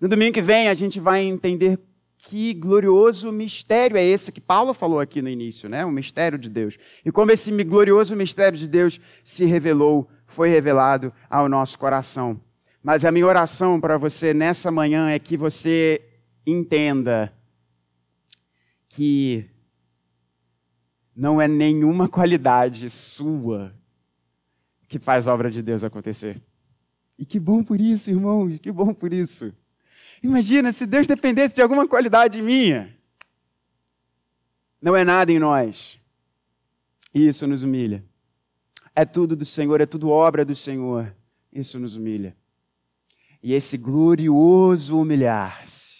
No 0.00 0.08
domingo 0.08 0.34
que 0.34 0.42
vem, 0.42 0.68
a 0.68 0.74
gente 0.74 1.00
vai 1.00 1.22
entender 1.22 1.78
que 2.18 2.52
glorioso 2.52 3.30
mistério 3.30 3.96
é 3.96 4.04
esse 4.04 4.32
que 4.32 4.40
Paulo 4.40 4.74
falou 4.74 4.98
aqui 4.98 5.22
no 5.22 5.28
início, 5.28 5.68
né? 5.68 5.84
O 5.84 5.90
mistério 5.90 6.36
de 6.36 6.50
Deus. 6.50 6.76
E 7.04 7.12
como 7.12 7.30
esse 7.30 7.50
glorioso 7.64 8.16
mistério 8.16 8.58
de 8.58 8.66
Deus 8.66 9.00
se 9.22 9.44
revelou, 9.44 10.08
foi 10.26 10.48
revelado 10.48 11.12
ao 11.30 11.48
nosso 11.48 11.78
coração. 11.78 12.40
Mas 12.82 13.04
a 13.04 13.12
minha 13.12 13.26
oração 13.26 13.80
para 13.80 13.96
você 13.96 14.34
nessa 14.34 14.70
manhã 14.70 15.08
é 15.10 15.18
que 15.18 15.36
você 15.36 16.02
entenda 16.44 17.32
que 18.88 19.48
não 21.14 21.40
é 21.40 21.46
nenhuma 21.46 22.08
qualidade 22.08 22.90
sua 22.90 23.74
que 24.88 24.98
faz 24.98 25.28
a 25.28 25.34
obra 25.34 25.50
de 25.50 25.62
Deus 25.62 25.84
acontecer. 25.84 26.42
E 27.18 27.24
que 27.24 27.38
bom 27.38 27.62
por 27.62 27.80
isso, 27.80 28.10
irmãos, 28.10 28.58
que 28.58 28.72
bom 28.72 28.94
por 28.94 29.12
isso. 29.12 29.52
Imagina 30.22 30.72
se 30.72 30.86
Deus 30.86 31.06
dependesse 31.06 31.54
de 31.54 31.62
alguma 31.62 31.86
qualidade 31.86 32.40
minha. 32.42 32.96
Não 34.80 34.94
é 34.94 35.04
nada 35.04 35.32
em 35.32 35.38
nós. 35.38 36.00
Isso 37.14 37.46
nos 37.46 37.62
humilha. 37.62 38.04
É 38.94 39.04
tudo 39.04 39.36
do 39.36 39.44
Senhor, 39.44 39.80
é 39.80 39.86
tudo 39.86 40.08
obra 40.08 40.44
do 40.44 40.54
Senhor. 40.54 41.14
Isso 41.52 41.78
nos 41.78 41.96
humilha. 41.96 42.36
E 43.42 43.52
esse 43.54 43.76
glorioso 43.76 45.00
humilhar-se 45.00 45.98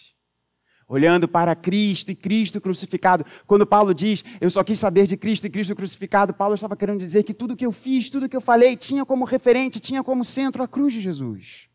olhando 0.89 1.27
para 1.27 1.55
Cristo 1.55 2.09
e 2.09 2.15
Cristo 2.15 2.59
crucificado. 2.59 3.23
Quando 3.45 3.65
Paulo 3.65 3.93
diz, 3.93 4.25
eu 4.41 4.49
só 4.49 4.63
quis 4.63 4.79
saber 4.79 5.05
de 5.05 5.15
Cristo 5.15 5.45
e 5.45 5.49
Cristo 5.49 5.75
crucificado, 5.75 6.33
Paulo 6.33 6.55
estava 6.55 6.75
querendo 6.75 6.99
dizer 6.99 7.21
que 7.21 7.33
tudo 7.33 7.55
que 7.55 7.65
eu 7.65 7.71
fiz, 7.71 8.09
tudo 8.09 8.27
que 8.27 8.35
eu 8.35 8.41
falei, 8.41 8.75
tinha 8.75 9.05
como 9.05 9.23
referente, 9.23 9.79
tinha 9.79 10.03
como 10.03 10.25
centro 10.25 10.63
a 10.63 10.67
cruz 10.67 10.91
de 10.91 10.99
Jesus. 10.99 11.68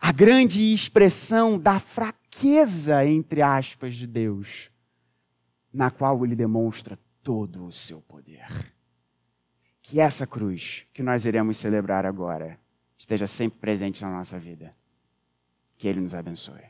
A 0.00 0.12
grande 0.12 0.72
expressão 0.72 1.58
da 1.58 1.78
fraqueza, 1.78 3.04
entre 3.04 3.42
aspas, 3.42 3.96
de 3.96 4.06
Deus, 4.06 4.70
na 5.72 5.90
qual 5.90 6.24
ele 6.24 6.36
demonstra 6.36 6.98
todo 7.22 7.66
o 7.66 7.72
seu 7.72 8.00
poder. 8.00 8.46
Que 9.82 10.00
essa 10.00 10.26
cruz 10.26 10.86
que 10.92 11.02
nós 11.02 11.26
iremos 11.26 11.56
celebrar 11.56 12.06
agora 12.06 12.58
esteja 12.96 13.26
sempre 13.26 13.58
presente 13.60 14.02
na 14.02 14.10
nossa 14.10 14.38
vida. 14.38 14.74
Que 15.76 15.86
Ele 15.86 16.00
nos 16.00 16.14
abençoe. 16.14 16.64